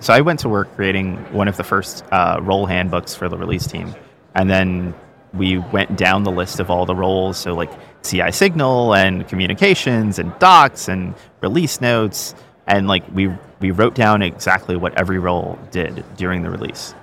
So 0.00 0.12
I 0.12 0.20
went 0.20 0.38
to 0.40 0.50
work 0.50 0.74
creating 0.74 1.16
one 1.32 1.48
of 1.48 1.56
the 1.56 1.64
first 1.64 2.04
uh, 2.12 2.40
role 2.42 2.66
handbooks 2.66 3.14
for 3.14 3.30
the 3.30 3.38
release 3.38 3.66
team. 3.66 3.94
And 4.34 4.50
then 4.50 4.92
we 5.32 5.56
went 5.56 5.96
down 5.96 6.24
the 6.24 6.30
list 6.30 6.60
of 6.60 6.70
all 6.70 6.84
the 6.84 6.94
roles. 6.94 7.38
So 7.38 7.54
like 7.54 7.70
CI 8.02 8.32
signal 8.32 8.94
and 8.94 9.26
communications 9.26 10.18
and 10.18 10.38
docs 10.38 10.88
and 10.88 11.14
release 11.40 11.80
notes. 11.80 12.34
And 12.68 12.86
like 12.86 13.04
we, 13.12 13.32
we 13.60 13.72
wrote 13.72 13.94
down 13.94 14.22
exactly 14.22 14.76
what 14.76 14.96
every 14.96 15.18
role 15.18 15.58
did 15.70 16.04
during 16.16 16.42
the 16.42 16.50
release. 16.50 16.94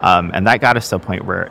Um, 0.00 0.30
and 0.34 0.46
that 0.46 0.60
got 0.60 0.76
us 0.76 0.88
to 0.90 0.96
a 0.96 0.98
point 0.98 1.24
where 1.24 1.50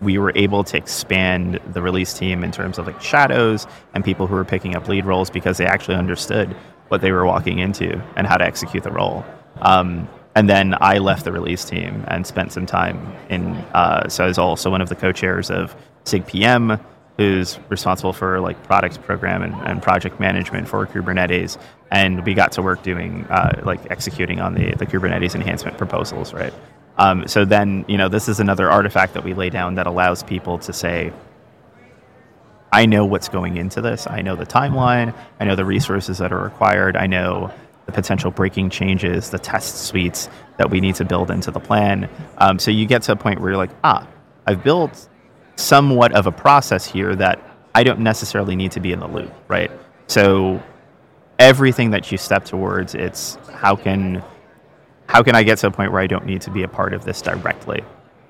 we 0.00 0.18
were 0.18 0.32
able 0.34 0.64
to 0.64 0.76
expand 0.76 1.60
the 1.72 1.80
release 1.80 2.12
team 2.14 2.42
in 2.42 2.50
terms 2.50 2.78
of 2.78 2.86
like 2.86 3.00
shadows 3.00 3.66
and 3.94 4.04
people 4.04 4.26
who 4.26 4.34
were 4.34 4.44
picking 4.44 4.74
up 4.74 4.88
lead 4.88 5.04
roles 5.04 5.30
because 5.30 5.58
they 5.58 5.66
actually 5.66 5.96
understood 5.96 6.54
what 6.88 7.00
they 7.00 7.12
were 7.12 7.24
walking 7.24 7.58
into 7.58 8.02
and 8.16 8.26
how 8.26 8.36
to 8.36 8.44
execute 8.44 8.82
the 8.82 8.90
role. 8.90 9.24
Um, 9.60 10.08
and 10.34 10.50
then 10.50 10.74
I 10.80 10.98
left 10.98 11.24
the 11.24 11.32
release 11.32 11.64
team 11.64 12.04
and 12.08 12.26
spent 12.26 12.52
some 12.52 12.66
time 12.66 13.14
in. 13.30 13.54
Uh, 13.72 14.08
so 14.08 14.24
I 14.24 14.26
was 14.26 14.38
also 14.38 14.70
one 14.70 14.82
of 14.82 14.88
the 14.90 14.94
co-chairs 14.94 15.50
of 15.50 15.74
SIG-PM, 16.04 16.78
who's 17.16 17.58
responsible 17.68 18.12
for 18.12 18.40
like 18.40 18.62
product 18.64 19.02
program 19.02 19.42
and, 19.42 19.54
and 19.66 19.82
project 19.82 20.20
management 20.20 20.68
for 20.68 20.86
Kubernetes. 20.86 21.58
And 21.90 22.24
we 22.26 22.34
got 22.34 22.52
to 22.52 22.62
work 22.62 22.82
doing 22.82 23.24
uh, 23.30 23.62
like 23.64 23.90
executing 23.90 24.40
on 24.40 24.54
the 24.54 24.74
the 24.74 24.86
Kubernetes 24.86 25.34
enhancement 25.34 25.78
proposals, 25.78 26.32
right? 26.34 26.52
Um, 26.98 27.26
so 27.28 27.44
then, 27.44 27.84
you 27.88 27.98
know, 27.98 28.08
this 28.08 28.28
is 28.28 28.40
another 28.40 28.70
artifact 28.70 29.14
that 29.14 29.24
we 29.24 29.34
lay 29.34 29.50
down 29.50 29.74
that 29.74 29.86
allows 29.86 30.22
people 30.22 30.58
to 30.58 30.72
say, 30.72 31.12
I 32.72 32.86
know 32.86 33.04
what's 33.04 33.28
going 33.28 33.56
into 33.56 33.80
this. 33.80 34.06
I 34.06 34.22
know 34.22 34.34
the 34.34 34.46
timeline. 34.46 35.14
I 35.38 35.44
know 35.44 35.56
the 35.56 35.64
resources 35.64 36.18
that 36.18 36.32
are 36.32 36.42
required. 36.42 36.96
I 36.96 37.06
know 37.06 37.52
the 37.86 37.92
potential 37.92 38.30
breaking 38.30 38.70
changes, 38.70 39.30
the 39.30 39.38
test 39.38 39.86
suites 39.86 40.28
that 40.56 40.70
we 40.70 40.80
need 40.80 40.96
to 40.96 41.04
build 41.04 41.30
into 41.30 41.50
the 41.50 41.60
plan. 41.60 42.08
Um, 42.38 42.58
so 42.58 42.70
you 42.70 42.86
get 42.86 43.02
to 43.02 43.12
a 43.12 43.16
point 43.16 43.40
where 43.40 43.50
you're 43.50 43.58
like, 43.58 43.70
ah, 43.84 44.06
I've 44.46 44.64
built 44.64 45.08
somewhat 45.56 46.12
of 46.12 46.26
a 46.26 46.32
process 46.32 46.86
here 46.86 47.14
that 47.16 47.42
I 47.74 47.82
don't 47.82 48.00
necessarily 48.00 48.56
need 48.56 48.72
to 48.72 48.80
be 48.80 48.92
in 48.92 49.00
the 49.00 49.08
loop, 49.08 49.32
right? 49.48 49.70
So 50.06 50.62
everything 51.38 51.90
that 51.90 52.10
you 52.12 52.18
step 52.18 52.44
towards, 52.44 52.94
it's 52.94 53.36
how 53.52 53.76
can 53.76 54.22
how 55.08 55.22
can 55.22 55.34
I 55.34 55.42
get 55.42 55.58
to 55.58 55.68
a 55.68 55.70
point 55.70 55.92
where 55.92 56.00
I 56.00 56.06
don't 56.06 56.26
need 56.26 56.40
to 56.42 56.50
be 56.50 56.62
a 56.62 56.68
part 56.68 56.92
of 56.92 57.04
this 57.04 57.22
directly? 57.22 57.84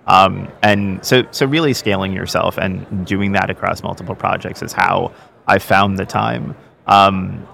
Um, 0.06 0.48
and 0.62 1.04
so, 1.04 1.24
so 1.30 1.46
really 1.46 1.74
scaling 1.74 2.12
yourself 2.12 2.58
and 2.58 3.06
doing 3.06 3.32
that 3.32 3.50
across 3.50 3.82
multiple 3.82 4.14
projects 4.14 4.62
is 4.62 4.72
how 4.72 5.12
I 5.46 5.58
found 5.58 5.98
the 5.98 6.06
time. 6.06 6.54
Um, 6.86 7.46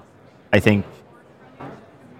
I 0.52 0.60
think, 0.60 0.84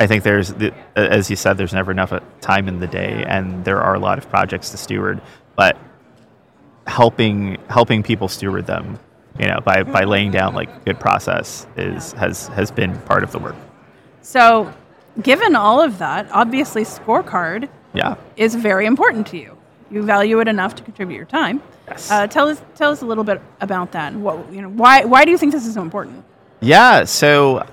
I 0.01 0.07
think 0.07 0.23
there's, 0.23 0.53
the, 0.55 0.73
as 0.97 1.29
you 1.29 1.37
said, 1.37 1.59
there's 1.59 1.75
never 1.75 1.91
enough 1.91 2.12
time 2.41 2.67
in 2.67 2.81
the 2.81 2.87
day, 2.87 3.25
and 3.27 3.65
there 3.65 3.81
are 3.83 3.95
a 3.95 3.99
lot 3.99 4.17
of 4.17 4.29
projects 4.31 4.71
to 4.71 4.79
steward. 4.79 5.21
But 5.55 5.77
helping 6.87 7.59
helping 7.68 8.03
people 8.03 8.29
steward 8.29 8.66
them, 8.66 8.99
you 9.38 9.47
know, 9.47 9.61
by, 9.64 9.83
by 9.83 10.05
laying 10.05 10.31
down 10.31 10.55
like 10.55 10.85
good 10.85 10.99
process 10.99 11.66
is 11.77 12.12
has 12.14 12.49
has 12.49 12.71
been 12.71 12.99
part 13.03 13.23
of 13.23 13.33
the 13.33 13.38
work. 13.38 13.57
So 14.23 14.73
given 15.23 15.57
all 15.57 15.81
of 15.81 15.99
that, 15.99 16.29
obviously 16.33 16.85
scorecard 16.85 17.68
yeah. 17.95 18.16
is 18.37 18.55
very 18.55 18.87
important 18.87 19.27
to 19.29 19.38
you. 19.38 19.57
You 19.90 20.03
value 20.03 20.40
it 20.40 20.49
enough 20.49 20.75
to 20.77 20.83
contribute 20.83 21.16
your 21.16 21.27
time. 21.27 21.62
Yes. 21.88 22.11
Uh, 22.11 22.27
tell 22.27 22.49
us 22.49 22.62
tell 22.75 22.90
us 22.90 23.03
a 23.03 23.07
little 23.07 23.25
bit 23.25 23.40
about 23.61 23.92
that. 23.92 24.14
What 24.14 24.51
you 24.53 24.62
know? 24.62 24.71
Why 24.71 25.05
why 25.05 25.25
do 25.25 25.31
you 25.31 25.38
think 25.38 25.53
this 25.53 25.66
is 25.66 25.75
so 25.75 25.83
important? 25.83 26.25
Yeah. 26.61 27.05
So 27.05 27.66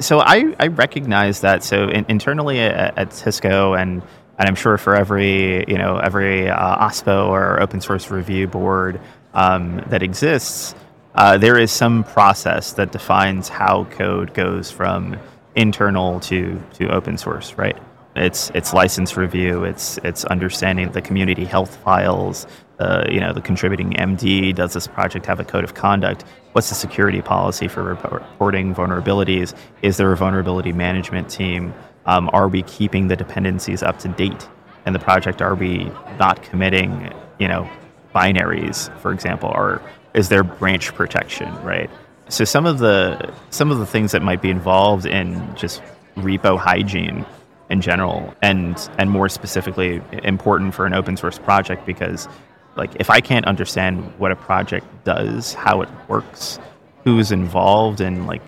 so 0.00 0.20
I, 0.20 0.54
I 0.58 0.68
recognize 0.68 1.40
that. 1.40 1.62
So 1.62 1.88
in, 1.88 2.04
internally 2.08 2.60
at, 2.60 2.96
at, 2.96 3.12
Cisco 3.12 3.74
and 3.74 4.02
and 4.38 4.48
I'm 4.48 4.54
sure 4.54 4.78
for 4.78 4.94
every 4.94 5.64
you 5.68 5.78
know 5.78 5.98
every 5.98 6.48
uh, 6.48 6.88
OSPO 6.88 7.28
or 7.28 7.60
open 7.60 7.80
source 7.80 8.10
review 8.10 8.46
board 8.46 9.00
um, 9.34 9.82
that 9.88 10.02
exists, 10.02 10.74
uh, 11.14 11.38
there 11.38 11.58
is 11.58 11.70
some 11.70 12.04
process 12.04 12.72
that 12.74 12.92
defines 12.92 13.48
how 13.48 13.84
code 13.84 14.34
goes 14.34 14.70
from 14.70 15.16
internal 15.54 16.20
to 16.20 16.62
to 16.74 16.88
open 16.88 17.16
source, 17.18 17.54
right? 17.54 17.76
It's 18.14 18.50
it's 18.54 18.72
license 18.72 19.16
review. 19.16 19.64
It's 19.64 19.98
it's 19.98 20.24
understanding 20.24 20.90
the 20.92 21.02
community 21.02 21.44
health 21.44 21.76
files. 21.76 22.46
Uh, 22.78 23.06
you 23.10 23.20
know, 23.20 23.32
the 23.32 23.40
contributing 23.40 23.92
MD. 23.92 24.54
Does 24.54 24.74
this 24.74 24.86
project 24.86 25.24
have 25.24 25.40
a 25.40 25.44
code 25.44 25.64
of 25.64 25.72
conduct? 25.72 26.24
What's 26.52 26.68
the 26.68 26.74
security 26.74 27.22
policy 27.22 27.68
for 27.68 27.82
reporting 27.82 28.74
vulnerabilities? 28.74 29.54
Is 29.80 29.96
there 29.96 30.12
a 30.12 30.16
vulnerability 30.16 30.72
management 30.72 31.30
team? 31.30 31.72
Um, 32.06 32.30
are 32.32 32.48
we 32.48 32.62
keeping 32.62 33.08
the 33.08 33.16
dependencies 33.16 33.82
up 33.82 33.98
to 34.00 34.08
date 34.08 34.48
in 34.86 34.92
the 34.92 34.98
project? 34.98 35.42
Are 35.42 35.54
we 35.54 35.90
not 36.18 36.42
committing, 36.42 37.12
you 37.38 37.48
know, 37.48 37.68
binaries, 38.14 38.96
for 39.00 39.12
example? 39.12 39.50
Or 39.54 39.82
is 40.14 40.28
there 40.28 40.44
branch 40.44 40.94
protection, 40.94 41.52
right? 41.62 41.90
So 42.28 42.44
some 42.44 42.64
of 42.66 42.78
the 42.78 43.32
some 43.50 43.70
of 43.70 43.78
the 43.78 43.86
things 43.86 44.12
that 44.12 44.22
might 44.22 44.40
be 44.40 44.50
involved 44.50 45.06
in 45.06 45.54
just 45.56 45.82
repo 46.16 46.58
hygiene 46.58 47.26
in 47.70 47.80
general, 47.80 48.34
and 48.42 48.76
and 48.98 49.10
more 49.10 49.28
specifically 49.28 50.00
important 50.22 50.74
for 50.74 50.86
an 50.86 50.94
open 50.94 51.16
source 51.16 51.38
project 51.38 51.86
because 51.86 52.28
like 52.76 52.90
if 52.96 53.10
I 53.10 53.20
can't 53.20 53.46
understand 53.46 54.12
what 54.18 54.32
a 54.32 54.36
project 54.36 54.86
does, 55.04 55.54
how 55.54 55.82
it 55.82 55.88
works, 56.08 56.58
who's 57.04 57.32
involved 57.32 58.00
and 58.00 58.26
like 58.26 58.42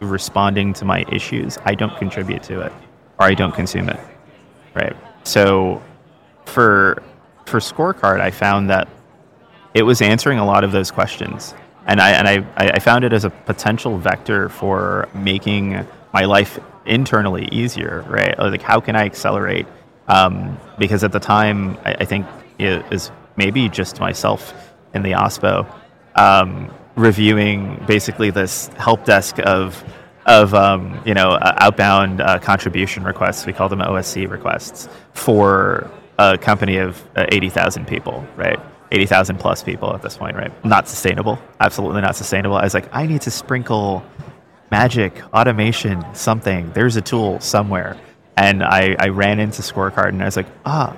responding 0.00 0.72
to 0.74 0.84
my 0.84 1.04
issues, 1.10 1.58
I 1.64 1.74
don't 1.74 1.96
contribute 1.98 2.42
to 2.44 2.60
it 2.60 2.72
or 3.18 3.26
I 3.26 3.34
don't 3.34 3.54
consume 3.54 3.88
it. 3.88 4.00
Right. 4.74 4.96
So 5.24 5.82
for 6.44 7.02
for 7.46 7.60
scorecard 7.60 8.20
I 8.20 8.30
found 8.30 8.70
that 8.70 8.88
it 9.74 9.82
was 9.82 10.02
answering 10.02 10.38
a 10.38 10.44
lot 10.44 10.64
of 10.64 10.72
those 10.72 10.90
questions 10.90 11.54
and 11.86 12.00
I 12.00 12.10
and 12.10 12.28
I, 12.28 12.46
I 12.56 12.78
found 12.78 13.04
it 13.04 13.12
as 13.12 13.24
a 13.24 13.30
potential 13.30 13.98
vector 13.98 14.48
for 14.48 15.08
making 15.14 15.86
my 16.12 16.24
life 16.24 16.60
internally 16.86 17.48
easier, 17.50 18.04
right? 18.08 18.38
Like 18.38 18.62
how 18.62 18.80
can 18.80 18.94
I 18.94 19.04
accelerate? 19.04 19.66
Um, 20.06 20.58
because 20.78 21.04
at 21.04 21.12
the 21.12 21.20
time, 21.20 21.76
I, 21.84 21.94
I, 22.00 22.04
think 22.06 22.26
it 22.58 22.82
is 22.90 23.10
maybe 23.36 23.68
just 23.68 24.00
myself 24.00 24.54
in 24.94 25.02
the 25.02 25.12
OSPO 25.12 25.70
um, 26.14 26.72
reviewing 26.96 27.82
basically 27.86 28.30
this 28.30 28.68
help 28.68 29.04
desk 29.04 29.38
of 29.40 29.84
of 30.28 30.54
um, 30.54 31.02
you 31.04 31.14
know 31.14 31.30
uh, 31.30 31.56
outbound 31.58 32.20
uh, 32.20 32.38
contribution 32.38 33.02
requests. 33.02 33.46
We 33.46 33.52
call 33.52 33.68
them 33.68 33.80
OSC 33.80 34.30
requests 34.30 34.88
for 35.14 35.90
a 36.18 36.38
company 36.38 36.76
of 36.76 37.02
uh, 37.16 37.26
eighty 37.32 37.48
thousand 37.48 37.88
people, 37.88 38.24
right? 38.36 38.60
80,000 38.90 39.36
plus 39.38 39.62
people 39.62 39.94
at 39.94 40.00
this 40.02 40.16
point, 40.16 40.36
right? 40.36 40.64
Not 40.64 40.88
sustainable. 40.88 41.38
Absolutely 41.60 42.00
not 42.00 42.16
sustainable. 42.16 42.56
I 42.56 42.64
was 42.64 42.74
like, 42.74 42.88
I 42.90 43.06
need 43.06 43.20
to 43.22 43.30
sprinkle 43.30 44.02
magic, 44.70 45.22
automation, 45.34 46.02
something. 46.14 46.72
There's 46.72 46.96
a 46.96 47.02
tool 47.02 47.40
somewhere. 47.40 47.98
And 48.36 48.62
I, 48.62 48.96
I 48.98 49.08
ran 49.08 49.40
into 49.40 49.62
Scorecard 49.62 50.10
and 50.10 50.22
I 50.22 50.26
was 50.26 50.36
like, 50.36 50.46
ah, 50.64 50.96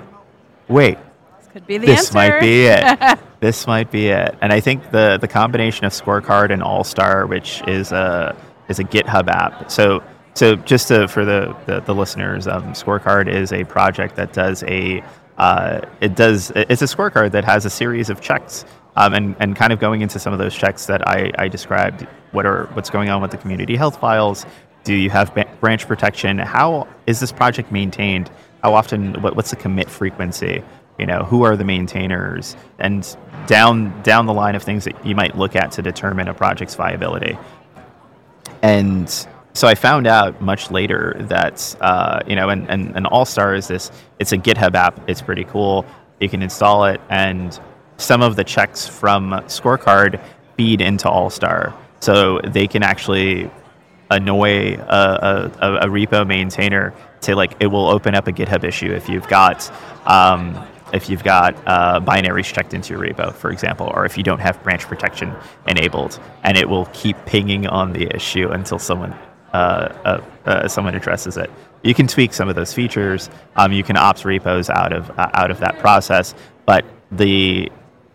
wait. 0.68 0.98
This 1.38 1.48
could 1.52 1.66
be 1.66 1.78
the 1.78 1.86
this 1.86 2.14
answer. 2.14 2.14
might 2.14 2.40
be 2.40 2.66
it. 2.66 3.18
this 3.40 3.66
might 3.66 3.90
be 3.90 4.08
it. 4.08 4.36
And 4.40 4.52
I 4.52 4.60
think 4.60 4.90
the, 4.90 5.18
the 5.20 5.28
combination 5.28 5.84
of 5.84 5.92
Scorecard 5.92 6.52
and 6.52 6.62
Allstar, 6.62 7.28
which 7.28 7.62
is 7.66 7.92
a, 7.92 8.36
is 8.70 8.78
a 8.78 8.85
GitHub 8.85 9.28
app. 9.28 9.70
So, 9.70 10.02
so 10.35 10.56
just 10.56 10.88
to, 10.88 11.09
for 11.09 11.24
the, 11.24 11.56
the, 11.66 11.80
the 11.80 11.94
listeners, 11.94 12.46
um, 12.46 12.72
Scorecard 12.72 13.28
is 13.28 13.52
a 13.52 13.64
project 13.64 14.16
that 14.16 14.33
does 14.33 14.62
a 14.62 15.04
uh, 15.40 15.80
it 16.02 16.14
does 16.14 16.52
it's 16.54 16.83
a 16.83 16.85
scorecard 16.85 17.33
that 17.33 17.44
has 17.46 17.64
a 17.64 17.70
series 17.70 18.11
of 18.11 18.20
checks 18.20 18.66
um, 18.96 19.14
and, 19.14 19.37
and 19.40 19.56
kind 19.56 19.72
of 19.72 19.78
going 19.78 20.02
into 20.02 20.18
some 20.18 20.35
of 20.35 20.38
those 20.38 20.54
checks 20.54 20.85
that 20.85 21.09
I, 21.09 21.33
I 21.38 21.48
described 21.48 22.06
what 22.33 22.44
are 22.44 22.66
what's 22.74 22.90
going 22.90 23.09
on 23.09 23.22
with 23.22 23.30
the 23.30 23.38
community 23.38 23.74
health 23.74 23.98
files? 23.98 24.44
Do 24.85 24.94
you 24.94 25.09
have 25.09 25.35
branch 25.61 25.87
protection? 25.87 26.38
How 26.38 26.88
is 27.06 27.20
this 27.20 27.33
project 27.33 27.72
maintained? 27.72 28.30
How 28.62 28.74
often 28.74 29.20
what, 29.22 29.35
what's 29.35 29.48
the 29.48 29.56
commit 29.56 29.88
frequency? 29.88 30.62
You 30.98 31.06
know 31.06 31.24
who 31.24 31.44
are 31.44 31.56
the 31.56 31.64
maintainers? 31.64 32.54
And 32.78 33.16
down 33.46 34.02
down 34.02 34.26
the 34.26 34.35
line 34.35 34.54
of 34.54 34.62
things 34.62 34.85
that 34.85 35.06
you 35.06 35.14
might 35.14 35.38
look 35.38 35.56
at 35.56 35.72
to 35.72 35.83
determine 35.83 36.28
a 36.28 36.35
project's 36.35 36.74
viability 36.74 37.38
and 38.62 39.08
so 39.52 39.66
I 39.66 39.74
found 39.74 40.06
out 40.06 40.40
much 40.40 40.70
later 40.70 41.16
that 41.28 41.76
uh, 41.80 42.20
you 42.26 42.36
know, 42.36 42.48
and, 42.48 42.68
and, 42.70 42.96
and 42.96 43.06
Allstar 43.06 43.56
is 43.56 43.68
this. 43.68 43.90
It's 44.18 44.32
a 44.32 44.38
GitHub 44.38 44.74
app. 44.74 45.08
It's 45.08 45.20
pretty 45.20 45.44
cool. 45.44 45.84
You 46.20 46.28
can 46.28 46.42
install 46.42 46.84
it, 46.84 47.00
and 47.08 47.58
some 47.96 48.22
of 48.22 48.36
the 48.36 48.44
checks 48.44 48.86
from 48.86 49.30
Scorecard 49.46 50.22
feed 50.56 50.80
into 50.80 51.08
Allstar, 51.08 51.74
so 52.00 52.40
they 52.44 52.66
can 52.66 52.82
actually 52.82 53.50
annoy 54.10 54.74
a, 54.74 55.50
a, 55.60 55.74
a 55.76 55.86
repo 55.86 56.26
maintainer 56.26 56.92
to 57.22 57.36
like 57.36 57.54
it 57.60 57.66
will 57.66 57.88
open 57.88 58.14
up 58.14 58.26
a 58.26 58.32
GitHub 58.32 58.64
issue 58.64 58.92
if 58.92 59.08
you've 59.08 59.28
got 59.28 59.70
um, 60.06 60.66
if 60.92 61.09
you've 61.09 61.24
got 61.24 61.57
uh, 61.66 62.00
binaries 62.00 62.53
checked 62.53 62.74
into 62.74 62.94
your 62.94 63.03
repo, 63.03 63.33
for 63.35 63.50
example, 63.50 63.90
or 63.94 64.05
if 64.05 64.16
you 64.16 64.22
don't 64.22 64.40
have 64.40 64.62
branch 64.62 64.85
protection 64.87 65.35
enabled, 65.66 66.20
and 66.44 66.57
it 66.57 66.68
will 66.68 66.87
keep 66.92 67.16
pinging 67.26 67.66
on 67.66 67.92
the 67.92 68.14
issue 68.14 68.48
until 68.50 68.79
someone 68.79 69.12
uh, 69.53 69.92
uh, 70.05 70.20
uh, 70.46 70.68
someone 70.68 70.94
addresses 70.94 71.37
it. 71.37 71.50
You 71.83 71.94
can 71.94 72.07
tweak 72.07 72.33
some 72.33 72.48
of 72.48 72.55
those 72.55 72.72
features. 72.72 73.31
Um, 73.57 73.72
you 73.72 73.83
can 73.83 73.96
opt 73.96 74.24
repos 74.24 74.70
out 74.70 74.92
of 74.92 75.11
uh, 75.18 75.31
out 75.35 75.50
of 75.50 75.59
that 75.61 75.79
process, 75.79 76.35
but 76.66 76.85
the 77.11 77.70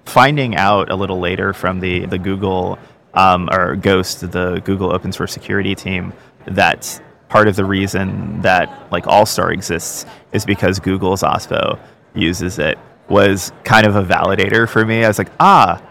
finding 0.06 0.56
out 0.56 0.90
a 0.90 0.96
little 0.96 1.20
later 1.20 1.52
from 1.52 1.80
the 1.80 2.06
the 2.06 2.18
Google 2.18 2.80
um, 3.14 3.50
or 3.52 3.76
GOSST, 3.76 4.32
the 4.32 4.62
Google 4.64 4.94
open 4.94 5.12
source 5.12 5.34
security 5.34 5.76
team, 5.76 6.14
that 6.46 7.02
part 7.28 7.48
of 7.48 7.56
the 7.56 7.66
reason 7.66 8.42
that 8.42 8.70
like 8.92 9.06
Allstar 9.06 9.52
exists 9.52 10.06
is 10.32 10.46
because 10.46 10.80
Google's 10.80 11.24
OSPO 11.24 11.80
uses 12.18 12.60
it 12.60 12.78
was 13.10 13.52
kind 13.64 13.86
of 13.86 13.96
a 13.96 14.04
validator 14.04 14.68
for 14.68 14.86
me. 14.86 15.04
I 15.04 15.08
was 15.08 15.18
like, 15.18 15.32
ah, 15.40 15.82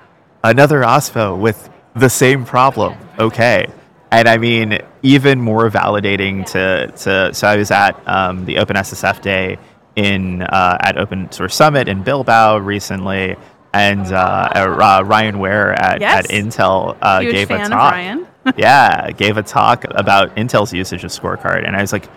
another 0.42 0.80
OSPO 0.80 1.38
with 1.38 1.70
the 1.94 2.08
same 2.10 2.44
problem. 2.44 2.96
Okay. 3.18 3.66
And 4.10 4.28
I 4.28 4.37
mean, 4.38 4.78
even 5.02 5.40
more 5.40 5.68
validating 5.70 6.46
to, 6.52 6.88
to 7.04 7.34
so 7.34 7.48
I 7.48 7.56
was 7.56 7.70
at 7.70 8.00
um, 8.08 8.44
the 8.44 8.56
OpenSSF 8.56 9.20
day 9.22 9.58
in 9.96 10.42
uh, 10.42 10.76
at 10.80 10.98
Open 10.98 11.30
Source 11.32 11.54
Summit 11.54 11.88
in 11.88 12.02
Bilbao 12.02 12.58
recently, 12.58 13.37
and 13.72 14.00
uh, 14.12 14.48
uh, 14.54 15.02
Ryan 15.04 15.38
Ware 15.38 15.72
at, 15.72 16.00
Yes. 16.00 16.24
at 16.24 16.30
Intel 16.30 16.96
uh, 17.02 17.20
Huge 17.20 17.32
gave 17.32 17.48
fan 17.48 17.60
a 17.60 17.64
of 17.64 17.70
talk. 17.70 17.92
Ryan. 17.92 18.26
yeah, 18.56 19.10
gave 19.12 19.37
a 19.37 19.42
talk 19.42 19.84
about 19.90 20.34
Intel's 20.37 20.72
usage 20.72 21.02
of 21.04 21.10
Scorecard, 21.10 21.66
and 21.66 21.74
I 21.76 21.80
was 21.80 21.92
like, 21.92 22.08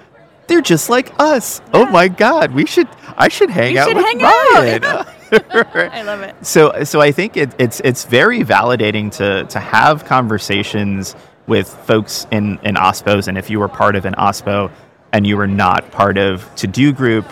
they're 0.47 0.61
just 0.61 0.89
like 0.89 1.11
us. 1.19 1.61
Oh 1.73 1.85
my 1.85 2.07
god, 2.07 2.51
we 2.51 2.65
should 2.65 2.87
I 3.17 3.27
should 3.29 3.49
hang 3.49 3.73
We 3.73 3.79
out 3.79 3.87
should 3.87 3.97
with 3.97 4.05
hang 4.05 4.21
out. 4.21 4.53
Ryan. 4.53 5.05
I 5.91 6.01
love 6.03 6.21
it. 6.21 6.35
so 6.45 6.83
so 6.83 7.01
I 7.01 7.11
think 7.11 7.35
it, 7.37 7.53
it's 7.59 7.79
it's 7.81 8.05
very 8.05 8.39
validating 8.41 9.11
to 9.17 9.43
to 9.45 9.59
have 9.59 10.05
conversations 10.05 11.15
with 11.47 11.67
folks 11.85 12.27
in 12.31 12.59
in 12.63 12.75
OSPOs, 12.75 13.27
and 13.27 13.37
if 13.37 13.49
you 13.49 13.59
were 13.59 13.67
part 13.67 13.95
of 13.95 14.05
an 14.05 14.13
OSPO 14.15 14.71
and 15.13 15.25
you 15.25 15.37
were 15.37 15.47
not 15.47 15.89
part 15.91 16.17
of 16.17 16.49
TODO 16.55 16.91
Group, 16.93 17.25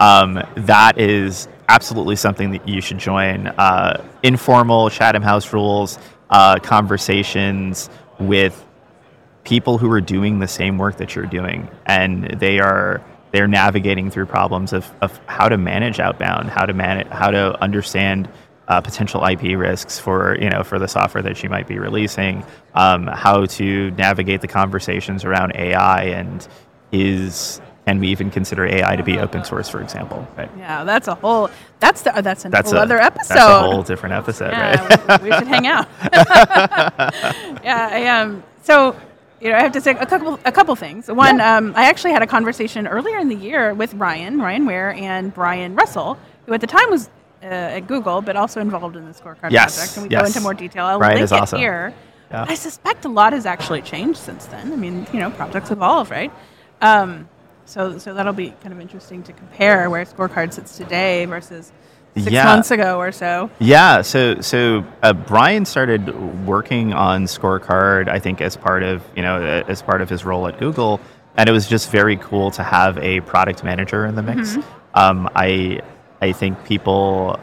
um, 0.00 0.42
that 0.56 0.98
is 0.98 1.48
absolutely 1.68 2.16
something 2.16 2.50
that 2.52 2.66
you 2.66 2.80
should 2.80 2.98
join. 2.98 3.46
Uh, 3.48 4.02
informal 4.22 4.88
Chatham 4.90 5.22
House 5.22 5.52
rules 5.52 5.98
uh, 6.30 6.58
conversations 6.58 7.90
with 8.18 8.64
people 9.48 9.78
who 9.78 9.90
are 9.90 10.00
doing 10.00 10.40
the 10.40 10.46
same 10.46 10.76
work 10.76 10.98
that 10.98 11.14
you're 11.14 11.24
doing 11.24 11.70
and 11.86 12.38
they 12.38 12.58
are 12.58 13.02
they're 13.32 13.48
navigating 13.48 14.10
through 14.10 14.26
problems 14.26 14.74
of, 14.74 14.92
of 15.00 15.18
how 15.24 15.48
to 15.48 15.56
manage 15.56 15.98
outbound 16.00 16.50
how 16.50 16.66
to 16.66 16.74
manage 16.74 17.06
how 17.06 17.30
to 17.30 17.58
understand 17.62 18.28
uh, 18.68 18.78
potential 18.78 19.24
IP 19.24 19.56
risks 19.56 19.98
for 19.98 20.36
you 20.38 20.50
know 20.50 20.62
for 20.62 20.78
the 20.78 20.86
software 20.86 21.22
that 21.22 21.42
you 21.42 21.48
might 21.48 21.66
be 21.66 21.78
releasing 21.78 22.44
um, 22.74 23.06
how 23.06 23.46
to 23.46 23.90
navigate 23.92 24.42
the 24.42 24.48
conversations 24.48 25.24
around 25.24 25.50
AI 25.54 26.02
and 26.02 26.46
is 26.92 27.62
can 27.86 28.00
we 28.00 28.08
even 28.08 28.30
consider 28.30 28.66
AI 28.66 28.96
to 28.96 29.02
be 29.02 29.18
open 29.18 29.44
source 29.44 29.70
for 29.70 29.80
example 29.80 30.28
right 30.36 30.50
Yeah, 30.58 30.84
that's 30.84 31.08
a 31.08 31.14
whole. 31.14 31.48
That's 31.80 32.02
the. 32.02 32.12
That's 32.20 32.42
that's 32.42 32.70
whole 32.70 32.80
a, 32.80 32.82
other 32.82 32.98
episode. 32.98 33.34
that's 33.34 33.48
a 33.48 33.60
whole 33.60 33.82
different 33.82 34.14
episode 34.14 34.52
right 34.52 35.22
we, 35.22 35.30
we 35.30 35.34
should 35.34 35.48
hang 35.48 35.66
out. 35.66 35.88
yeah, 37.64 37.88
I 37.90 38.06
um. 38.08 38.42
So, 38.68 38.94
you 39.40 39.50
know, 39.50 39.56
I 39.56 39.62
have 39.62 39.72
to 39.72 39.80
say 39.80 39.92
a 39.92 40.06
couple 40.06 40.38
a 40.44 40.52
couple 40.52 40.74
things. 40.76 41.08
One, 41.08 41.40
um, 41.40 41.72
I 41.76 41.88
actually 41.88 42.12
had 42.12 42.22
a 42.22 42.26
conversation 42.26 42.86
earlier 42.86 43.18
in 43.18 43.28
the 43.28 43.36
year 43.36 43.72
with 43.74 43.94
Ryan 43.94 44.40
Ryan 44.40 44.66
Ware 44.66 44.92
and 44.92 45.32
Brian 45.32 45.74
Russell, 45.74 46.18
who 46.46 46.54
at 46.54 46.60
the 46.60 46.66
time 46.66 46.90
was 46.90 47.08
uh, 47.42 47.46
at 47.46 47.86
Google, 47.86 48.20
but 48.20 48.36
also 48.36 48.60
involved 48.60 48.96
in 48.96 49.04
the 49.04 49.12
scorecard 49.12 49.50
Yes, 49.50 49.76
project. 49.76 49.96
And 49.96 50.02
we 50.04 50.08
go 50.08 50.18
yes. 50.18 50.28
into 50.28 50.40
more 50.40 50.54
detail. 50.54 50.86
I'll 50.86 50.98
Brian 50.98 51.14
link 51.14 51.24
is 51.24 51.32
it 51.32 51.40
awesome. 51.40 51.58
here. 51.58 51.94
Yeah. 52.30 52.46
I 52.48 52.54
suspect 52.54 53.04
a 53.04 53.08
lot 53.08 53.32
has 53.32 53.46
actually 53.46 53.82
changed 53.82 54.18
since 54.18 54.46
then. 54.46 54.72
I 54.72 54.76
mean, 54.76 55.06
you 55.12 55.20
know, 55.20 55.30
projects 55.30 55.70
evolve, 55.70 56.10
right? 56.10 56.32
Um, 56.82 57.28
so, 57.64 57.98
so 57.98 58.14
that'll 58.14 58.32
be 58.32 58.50
kind 58.62 58.72
of 58.72 58.80
interesting 58.80 59.22
to 59.24 59.32
compare 59.32 59.88
where 59.88 60.04
scorecard 60.04 60.52
sits 60.52 60.76
today 60.76 61.24
versus 61.26 61.72
six 62.16 62.30
Yeah. 62.30 62.44
months 62.44 62.70
ago 62.70 62.98
or 62.98 63.12
so. 63.12 63.50
Yeah, 63.58 64.02
so 64.02 64.40
so 64.40 64.84
uh, 65.02 65.12
Brian 65.12 65.64
started 65.64 66.14
working 66.46 66.92
on 66.92 67.24
Scorecard, 67.24 68.08
I 68.08 68.18
think, 68.18 68.40
as 68.40 68.56
part 68.56 68.82
of 68.82 69.02
you 69.16 69.22
know 69.22 69.40
as 69.68 69.82
part 69.82 70.00
of 70.02 70.08
his 70.08 70.24
role 70.24 70.46
at 70.48 70.58
Google, 70.58 71.00
and 71.36 71.48
it 71.48 71.52
was 71.52 71.66
just 71.68 71.90
very 71.90 72.16
cool 72.16 72.50
to 72.52 72.62
have 72.62 72.98
a 72.98 73.20
product 73.20 73.62
manager 73.64 74.04
in 74.06 74.14
the 74.14 74.22
mix. 74.22 74.56
Um, 74.94 75.28
I 75.34 75.80
I 76.20 76.32
think 76.32 76.64
people 76.64 77.38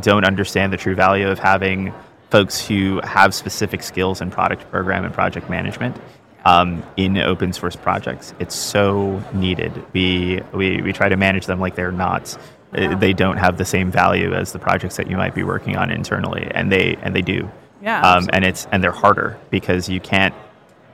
don't 0.00 0.24
understand 0.24 0.72
the 0.72 0.76
true 0.76 0.94
value 0.94 1.28
of 1.28 1.38
having 1.38 1.92
folks 2.30 2.64
who 2.64 3.00
have 3.02 3.34
specific 3.34 3.82
skills 3.82 4.20
in 4.20 4.30
product 4.30 4.70
program 4.70 5.04
and 5.04 5.12
project 5.12 5.50
management 5.50 5.96
um, 6.44 6.82
in 6.96 7.18
open 7.18 7.52
source 7.52 7.74
projects. 7.74 8.32
It's 8.38 8.54
so 8.54 9.20
needed. 9.34 9.72
We, 9.92 10.40
we, 10.52 10.80
we 10.80 10.92
try 10.92 11.08
to 11.08 11.16
manage 11.16 11.46
them 11.46 11.58
like 11.58 11.74
they're 11.74 11.90
not. 11.90 12.38
Uh, 12.74 12.96
They 12.96 13.12
don't 13.12 13.36
have 13.36 13.58
the 13.58 13.64
same 13.64 13.90
value 13.90 14.32
as 14.34 14.52
the 14.52 14.58
projects 14.58 14.96
that 14.96 15.08
you 15.10 15.16
might 15.16 15.34
be 15.34 15.42
working 15.42 15.76
on 15.76 15.90
internally, 15.90 16.50
and 16.54 16.70
they 16.70 16.96
and 17.02 17.14
they 17.14 17.22
do. 17.22 17.50
Yeah, 17.82 18.00
Um, 18.02 18.28
and 18.32 18.44
it's 18.44 18.66
and 18.72 18.82
they're 18.82 18.92
harder 18.92 19.38
because 19.50 19.88
you 19.88 20.00
can't. 20.00 20.34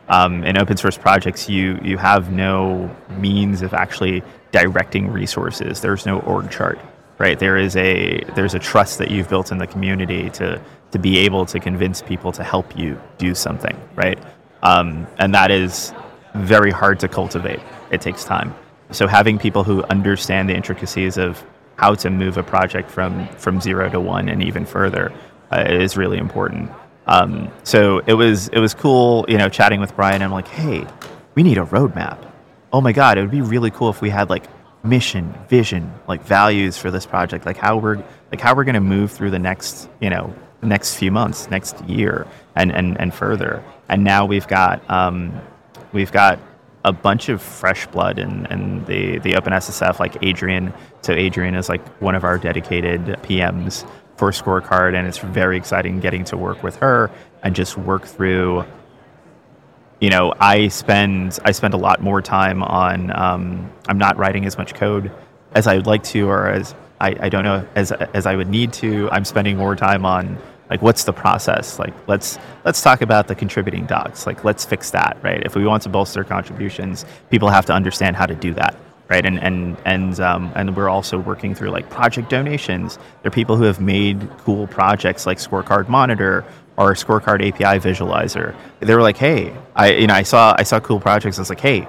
Um, 0.08 0.44
in 0.44 0.56
open 0.56 0.76
source 0.76 0.96
projects, 0.96 1.48
you 1.48 1.78
you 1.82 1.98
have 1.98 2.30
no 2.30 2.88
means 3.18 3.62
of 3.62 3.74
actually 3.74 4.22
directing 4.52 5.10
resources. 5.10 5.80
There's 5.80 6.06
no 6.06 6.20
org 6.20 6.50
chart, 6.50 6.78
right? 7.18 7.38
There 7.38 7.56
is 7.56 7.76
a 7.76 8.20
there's 8.36 8.54
a 8.54 8.58
trust 8.60 8.98
that 8.98 9.10
you've 9.10 9.28
built 9.28 9.50
in 9.50 9.58
the 9.58 9.66
community 9.66 10.30
to 10.30 10.60
to 10.92 10.98
be 10.98 11.18
able 11.18 11.44
to 11.46 11.58
convince 11.58 12.02
people 12.02 12.30
to 12.32 12.44
help 12.44 12.78
you 12.78 13.00
do 13.18 13.34
something, 13.34 13.76
right? 13.96 14.18
Um, 14.62 15.06
and 15.18 15.34
that 15.34 15.50
is 15.50 15.92
very 16.34 16.70
hard 16.70 17.00
to 17.00 17.08
cultivate. 17.08 17.60
It 17.90 18.00
takes 18.00 18.24
time. 18.24 18.54
So 18.92 19.06
having 19.08 19.38
people 19.38 19.64
who 19.64 19.82
understand 19.84 20.48
the 20.48 20.54
intricacies 20.54 21.18
of 21.18 21.44
how 21.76 21.94
to 21.94 22.10
move 22.10 22.36
a 22.36 22.42
project 22.42 22.90
from 22.90 23.28
from 23.36 23.60
zero 23.60 23.88
to 23.88 24.00
one 24.00 24.28
and 24.28 24.42
even 24.42 24.66
further 24.66 25.12
uh, 25.52 25.64
is 25.68 25.96
really 25.96 26.18
important. 26.18 26.70
Um, 27.06 27.50
so 27.62 27.98
it 28.06 28.14
was 28.14 28.48
it 28.48 28.58
was 28.58 28.74
cool, 28.74 29.24
you 29.28 29.38
know, 29.38 29.48
chatting 29.48 29.80
with 29.80 29.94
Brian. 29.94 30.22
I'm 30.22 30.32
like, 30.32 30.48
hey, 30.48 30.86
we 31.34 31.42
need 31.42 31.58
a 31.58 31.64
roadmap. 31.64 32.18
Oh 32.72 32.80
my 32.80 32.92
god, 32.92 33.18
it 33.18 33.20
would 33.20 33.30
be 33.30 33.42
really 33.42 33.70
cool 33.70 33.90
if 33.90 34.00
we 34.00 34.10
had 34.10 34.28
like 34.28 34.44
mission, 34.82 35.34
vision, 35.48 35.92
like 36.08 36.22
values 36.24 36.76
for 36.76 36.90
this 36.90 37.06
project, 37.06 37.46
like 37.46 37.56
how 37.56 37.76
we're 37.76 38.02
like 38.32 38.40
how 38.40 38.54
we're 38.54 38.64
going 38.64 38.74
to 38.74 38.80
move 38.80 39.12
through 39.12 39.30
the 39.30 39.38
next, 39.38 39.88
you 40.00 40.10
know, 40.10 40.34
next 40.62 40.96
few 40.96 41.12
months, 41.12 41.48
next 41.50 41.80
year, 41.84 42.26
and 42.54 42.72
and 42.72 42.98
and 43.00 43.14
further. 43.14 43.62
And 43.88 44.02
now 44.02 44.26
we've 44.26 44.48
got 44.48 44.88
um, 44.90 45.40
we've 45.92 46.10
got 46.12 46.40
a 46.86 46.92
bunch 46.92 47.28
of 47.28 47.42
fresh 47.42 47.84
blood 47.88 48.18
in, 48.18 48.46
in 48.46 48.84
the, 48.84 49.18
the 49.18 49.32
OpenSSF, 49.32 49.98
like 49.98 50.16
Adrian. 50.22 50.72
So 51.02 51.12
Adrian 51.12 51.56
is 51.56 51.68
like 51.68 51.84
one 52.00 52.14
of 52.14 52.22
our 52.22 52.38
dedicated 52.38 53.04
PMs 53.22 53.84
for 54.16 54.30
Scorecard, 54.30 54.94
and 54.96 55.06
it's 55.06 55.18
very 55.18 55.56
exciting 55.56 55.98
getting 55.98 56.24
to 56.26 56.36
work 56.36 56.62
with 56.62 56.76
her 56.76 57.10
and 57.42 57.56
just 57.56 57.76
work 57.76 58.06
through. 58.06 58.64
You 60.00 60.10
know, 60.10 60.32
I 60.38 60.68
spend 60.68 61.38
I 61.44 61.50
spend 61.50 61.74
a 61.74 61.78
lot 61.78 62.00
more 62.00 62.22
time 62.22 62.62
on. 62.62 63.10
Um, 63.10 63.72
I'm 63.88 63.98
not 63.98 64.16
writing 64.16 64.46
as 64.46 64.56
much 64.56 64.74
code 64.74 65.10
as 65.54 65.66
I 65.66 65.76
would 65.76 65.86
like 65.86 66.04
to, 66.04 66.28
or 66.28 66.48
as 66.48 66.74
I, 67.00 67.16
I 67.18 67.28
don't 67.28 67.44
know 67.44 67.66
as 67.74 67.90
as 67.90 68.26
I 68.26 68.36
would 68.36 68.48
need 68.48 68.72
to. 68.74 69.10
I'm 69.10 69.24
spending 69.24 69.56
more 69.56 69.74
time 69.74 70.06
on 70.06 70.38
like 70.70 70.82
what's 70.82 71.04
the 71.04 71.12
process? 71.12 71.78
Like 71.78 71.94
let's 72.08 72.38
let's 72.64 72.82
talk 72.82 73.00
about 73.00 73.28
the 73.28 73.34
contributing 73.34 73.86
docs. 73.86 74.26
Like 74.26 74.44
let's 74.44 74.64
fix 74.64 74.90
that 74.90 75.18
right? 75.22 75.42
If 75.44 75.54
we 75.54 75.64
want 75.66 75.82
to 75.84 75.88
bolster 75.88 76.24
contributions 76.24 77.04
people 77.30 77.48
have 77.48 77.66
to 77.66 77.72
understand 77.72 78.16
how 78.16 78.26
to 78.26 78.34
do 78.34 78.54
that 78.54 78.76
right? 79.08 79.24
And 79.24 79.38
and 79.38 79.76
and 79.84 80.18
um, 80.20 80.52
and 80.54 80.76
we're 80.76 80.88
also 80.88 81.18
working 81.18 81.54
through 81.54 81.70
like 81.70 81.88
project 81.90 82.28
donations. 82.28 82.96
There 83.22 83.28
are 83.28 83.30
people 83.30 83.56
who 83.56 83.64
have 83.64 83.80
made 83.80 84.28
cool 84.38 84.66
projects 84.66 85.26
like 85.26 85.38
scorecard 85.38 85.88
monitor 85.88 86.44
or 86.76 86.92
scorecard 86.94 87.46
api 87.46 87.78
visualizer. 87.78 88.54
They 88.80 88.94
were 88.94 89.02
like 89.02 89.16
hey 89.16 89.54
i 89.74 89.92
you 89.92 90.06
know 90.06 90.14
i 90.14 90.22
saw 90.22 90.54
i 90.58 90.62
saw 90.62 90.80
cool 90.80 91.00
projects. 91.00 91.38
I 91.38 91.42
was 91.42 91.50
like 91.50 91.60
hey 91.60 91.86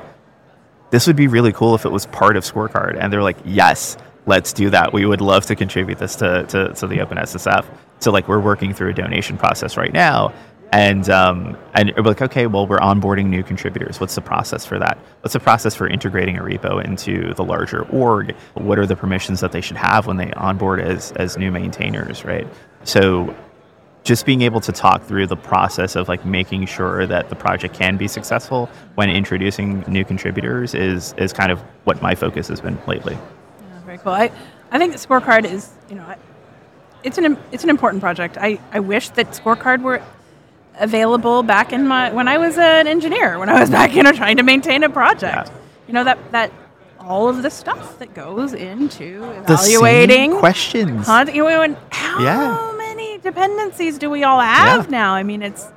this 0.89 1.05
would 1.05 1.17
be 1.17 1.27
really 1.27 1.51
cool 1.51 1.75
if 1.75 1.85
it 1.85 1.91
was 1.91 2.05
part 2.05 2.37
of 2.37 2.43
scorecard. 2.43 2.97
And 2.99 3.11
they're 3.11 3.23
like 3.23 3.37
yes 3.45 3.97
let's 4.25 4.51
do 4.51 4.69
that. 4.69 4.91
We 4.91 5.05
would 5.05 5.21
love 5.21 5.45
to 5.45 5.55
contribute 5.55 5.99
this 5.99 6.17
to, 6.17 6.45
to, 6.49 6.73
to 6.73 6.87
the 6.87 6.97
openssf 6.97 7.65
so 7.99 8.11
like 8.11 8.27
we're 8.27 8.39
working 8.39 8.73
through 8.73 8.89
a 8.89 8.93
donation 8.93 9.37
process 9.37 9.77
right 9.77 9.93
now 9.93 10.33
and 10.71 11.09
um, 11.09 11.57
and 11.73 11.93
we're 11.95 12.03
like 12.03 12.21
okay 12.21 12.45
well 12.47 12.67
we're 12.67 12.79
onboarding 12.79 13.27
new 13.27 13.43
contributors 13.43 13.99
what's 13.99 14.15
the 14.15 14.21
process 14.21 14.65
for 14.65 14.77
that 14.77 14.97
what's 15.21 15.33
the 15.33 15.39
process 15.39 15.75
for 15.75 15.87
integrating 15.87 16.37
a 16.37 16.41
repo 16.41 16.83
into 16.83 17.33
the 17.35 17.43
larger 17.43 17.83
org 17.89 18.35
what 18.55 18.77
are 18.77 18.85
the 18.85 18.95
permissions 18.95 19.39
that 19.39 19.51
they 19.51 19.61
should 19.61 19.77
have 19.77 20.07
when 20.07 20.17
they 20.17 20.31
onboard 20.33 20.79
as 20.79 21.11
as 21.13 21.37
new 21.37 21.51
maintainers 21.51 22.25
right 22.25 22.47
so 22.83 23.33
just 24.07 24.25
being 24.25 24.41
able 24.41 24.61
to 24.61 24.71
talk 24.71 25.03
through 25.03 25.27
the 25.27 25.35
process 25.35 25.97
of 25.97 26.07
like 26.07 26.25
making 26.25 26.65
sure 26.65 27.05
that 27.05 27.27
the 27.27 27.35
project 27.35 27.73
can 27.75 27.97
be 27.97 28.07
successful 28.07 28.69
when 28.95 29.09
introducing 29.09 29.83
new 29.87 30.05
contributors 30.05 30.73
is 30.73 31.13
is 31.17 31.33
kind 31.33 31.51
of 31.51 31.59
what 31.83 32.01
my 32.01 32.15
focus 32.15 32.47
has 32.47 32.61
been 32.61 32.79
lately. 32.87 33.13
Yeah, 33.13 33.79
very 33.85 33.97
cool. 33.97 34.13
I, 34.13 34.31
I 34.71 34.79
think 34.79 34.93
the 34.93 34.97
scorecard 34.97 35.43
is, 35.43 35.73
you 35.89 35.95
know, 35.95 36.15
it's 37.03 37.17
an 37.17 37.37
it's 37.51 37.63
an 37.63 37.69
important 37.69 38.01
project. 38.01 38.37
I, 38.39 38.59
I 38.71 38.79
wish 38.79 39.09
that 39.09 39.31
scorecard 39.31 39.81
were 39.81 40.01
available 40.79 41.43
back 41.43 41.73
in 41.73 41.87
my 41.87 42.11
when 42.11 42.27
I 42.27 42.37
was 42.37 42.57
an 42.57 42.87
engineer, 42.87 43.39
when 43.39 43.49
I 43.49 43.59
was 43.59 43.69
back, 43.77 43.93
you 43.95 44.03
know, 44.03 44.11
trying 44.11 44.37
to 44.37 44.43
maintain 44.43 44.83
a 44.83 44.89
project. 44.89 45.47
Yeah. 45.49 45.57
You 45.87 45.93
know 45.93 46.03
that 46.03 46.17
that 46.31 46.51
all 46.99 47.29
of 47.29 47.41
the 47.41 47.49
stuff 47.49 47.99
that 47.99 48.13
goes 48.13 48.53
into 48.53 49.23
evaluating 49.43 50.37
questions. 50.39 51.05
Con- 51.05 51.33
you 51.33 51.43
know, 51.43 51.61
and 51.61 51.77
how 51.91 52.19
Yeah. 52.21 52.73
many 52.77 53.17
dependencies 53.19 53.97
do 53.97 54.09
we 54.09 54.23
all 54.25 54.41
have 54.41 54.85
Yeah. 54.85 54.91
now? 54.91 55.13
I 55.13 55.23
mean, 55.23 55.41
it's 55.41 55.67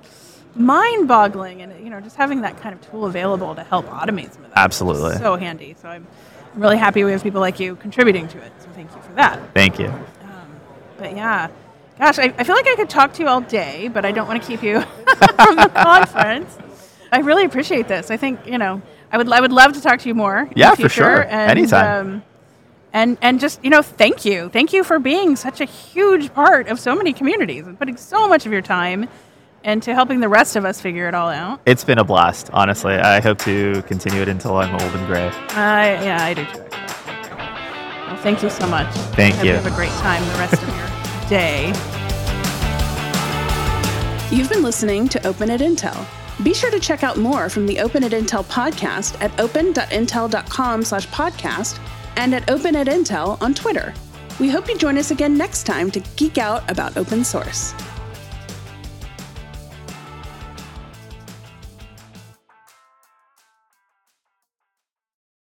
mind-boggling, 0.57 1.63
and 1.63 1.85
you 1.85 1.91
know, 1.91 2.01
just 2.01 2.17
having 2.17 2.41
that 2.41 2.61
kind 2.61 2.75
of 2.75 2.81
tool 2.91 3.07
available 3.07 3.55
to 3.55 3.63
help 3.63 3.87
automate 3.87 4.33
some 4.35 4.45
of 4.45 4.51
that. 4.51 4.59
Absolutely. 4.59 5.17
so 5.19 5.37
handy. 5.37 5.77
So 5.81 5.89
I'm 5.89 6.07
really 6.57 6.77
happy 6.77 7.05
we 7.05 7.13
have 7.13 7.23
people 7.23 7.41
like 7.41 7.61
you 7.61 7.77
contributing 7.77 8.27
to 8.29 8.39
it. 8.39 8.53
So 8.59 8.69
thank 8.75 8.91
you 8.95 9.01
for 9.03 9.13
that. 9.13 9.39
Thank 9.55 9.79
you. 9.79 9.93
But 11.01 11.17
yeah, 11.17 11.49
gosh, 11.99 12.19
I, 12.19 12.25
I 12.37 12.45
feel 12.45 12.55
like 12.55 12.69
I 12.69 12.77
could 12.77 12.91
talk 12.91 13.15
to 13.15 13.23
you 13.23 13.29
all 13.29 13.41
day, 13.41 13.89
but 13.89 14.05
I 14.05 14.13
don't 14.13 14.29
want 14.29 14.41
to 14.43 14.47
keep 14.47 14.63
you 14.63 14.81
from 15.37 15.57
the 15.57 15.71
conference. 15.75 16.59
I 17.11 17.21
really 17.21 17.45
appreciate 17.45 17.89
this. 17.89 18.11
I 18.11 18.19
think 18.19 18.47
you 18.47 18.59
know, 18.59 18.83
I 19.11 19.17
would 19.17 19.33
I 19.33 19.41
would 19.41 19.51
love 19.51 19.73
to 19.73 19.81
talk 19.81 20.01
to 20.01 20.09
you 20.09 20.15
more. 20.15 20.49
Yeah, 20.55 20.75
the 20.75 20.83
for 20.83 20.89
sure. 20.91 21.23
And, 21.23 21.51
Anytime. 21.51 22.07
Um, 22.07 22.23
and 22.93 23.19
and 23.23 23.41
just 23.41 23.65
you 23.65 23.71
know, 23.71 23.81
thank 23.81 24.27
you, 24.27 24.51
thank 24.51 24.75
you 24.75 24.85
for 24.85 24.99
being 24.99 25.37
such 25.37 25.63
a 25.63 25.65
huge 25.65 26.35
part 26.35 26.69
of 26.69 26.79
so 26.79 26.95
many 26.95 27.15
communities 27.15 27.67
and 27.67 27.79
putting 27.79 27.97
so 27.97 28.29
much 28.29 28.45
of 28.45 28.53
your 28.53 28.63
time 28.63 29.09
into 29.65 29.95
helping 29.95 30.21
the 30.21 30.29
rest 30.29 30.57
of 30.57 30.67
us 30.67 30.81
figure 30.81 31.09
it 31.09 31.15
all 31.15 31.29
out. 31.29 31.61
It's 31.65 31.85
been 31.85 31.99
a 31.99 32.05
blast, 32.05 32.51
honestly. 32.53 32.95
I 32.95 33.21
hope 33.21 33.39
to 33.41 33.83
continue 33.83 34.21
it 34.21 34.29
until 34.29 34.57
I'm 34.57 34.73
old 34.75 34.95
and 34.95 35.07
gray. 35.07 35.31
I 35.51 36.05
yeah, 36.05 36.25
I 36.25 36.35
do 36.35 36.45
too. 36.45 36.90
Actually. 38.11 38.15
Well, 38.15 38.23
thank 38.23 38.43
you 38.43 38.51
so 38.51 38.67
much. 38.67 38.93
Thank 39.17 39.37
Hope 39.37 39.45
you. 39.45 39.53
have 39.53 39.67
a 39.67 39.71
great 39.71 39.91
time 40.01 40.23
the 40.25 40.39
rest 40.39 40.63
of 40.63 40.69
your 40.69 41.29
day. 41.29 41.73
You've 44.37 44.49
been 44.49 44.63
listening 44.63 45.09
to 45.09 45.27
Open 45.27 45.51
at 45.51 45.61
Intel. 45.61 46.07
Be 46.45 46.55
sure 46.55 46.71
to 46.71 46.79
check 46.81 47.03
out 47.03 47.17
more 47.19 47.49
from 47.49 47.67
the 47.67 47.81
Open 47.81 48.05
at 48.05 48.13
Intel 48.13 48.45
podcast 48.45 49.21
at 49.21 49.39
open.intel.com 49.41 50.85
slash 50.85 51.09
podcast 51.09 51.79
and 52.17 52.35
at 52.35 52.49
Open 52.51 52.77
at 52.77 52.87
Intel 52.87 53.41
on 53.43 53.55
Twitter. 53.55 53.93
We 54.39 54.49
hope 54.49 54.69
you 54.69 54.79
join 54.79 54.97
us 54.97 55.11
again 55.11 55.37
next 55.37 55.65
time 55.65 55.91
to 55.91 56.01
geek 56.17 56.39
out 56.39 56.69
about 56.71 56.97
open 56.97 57.25
source. 57.25 57.75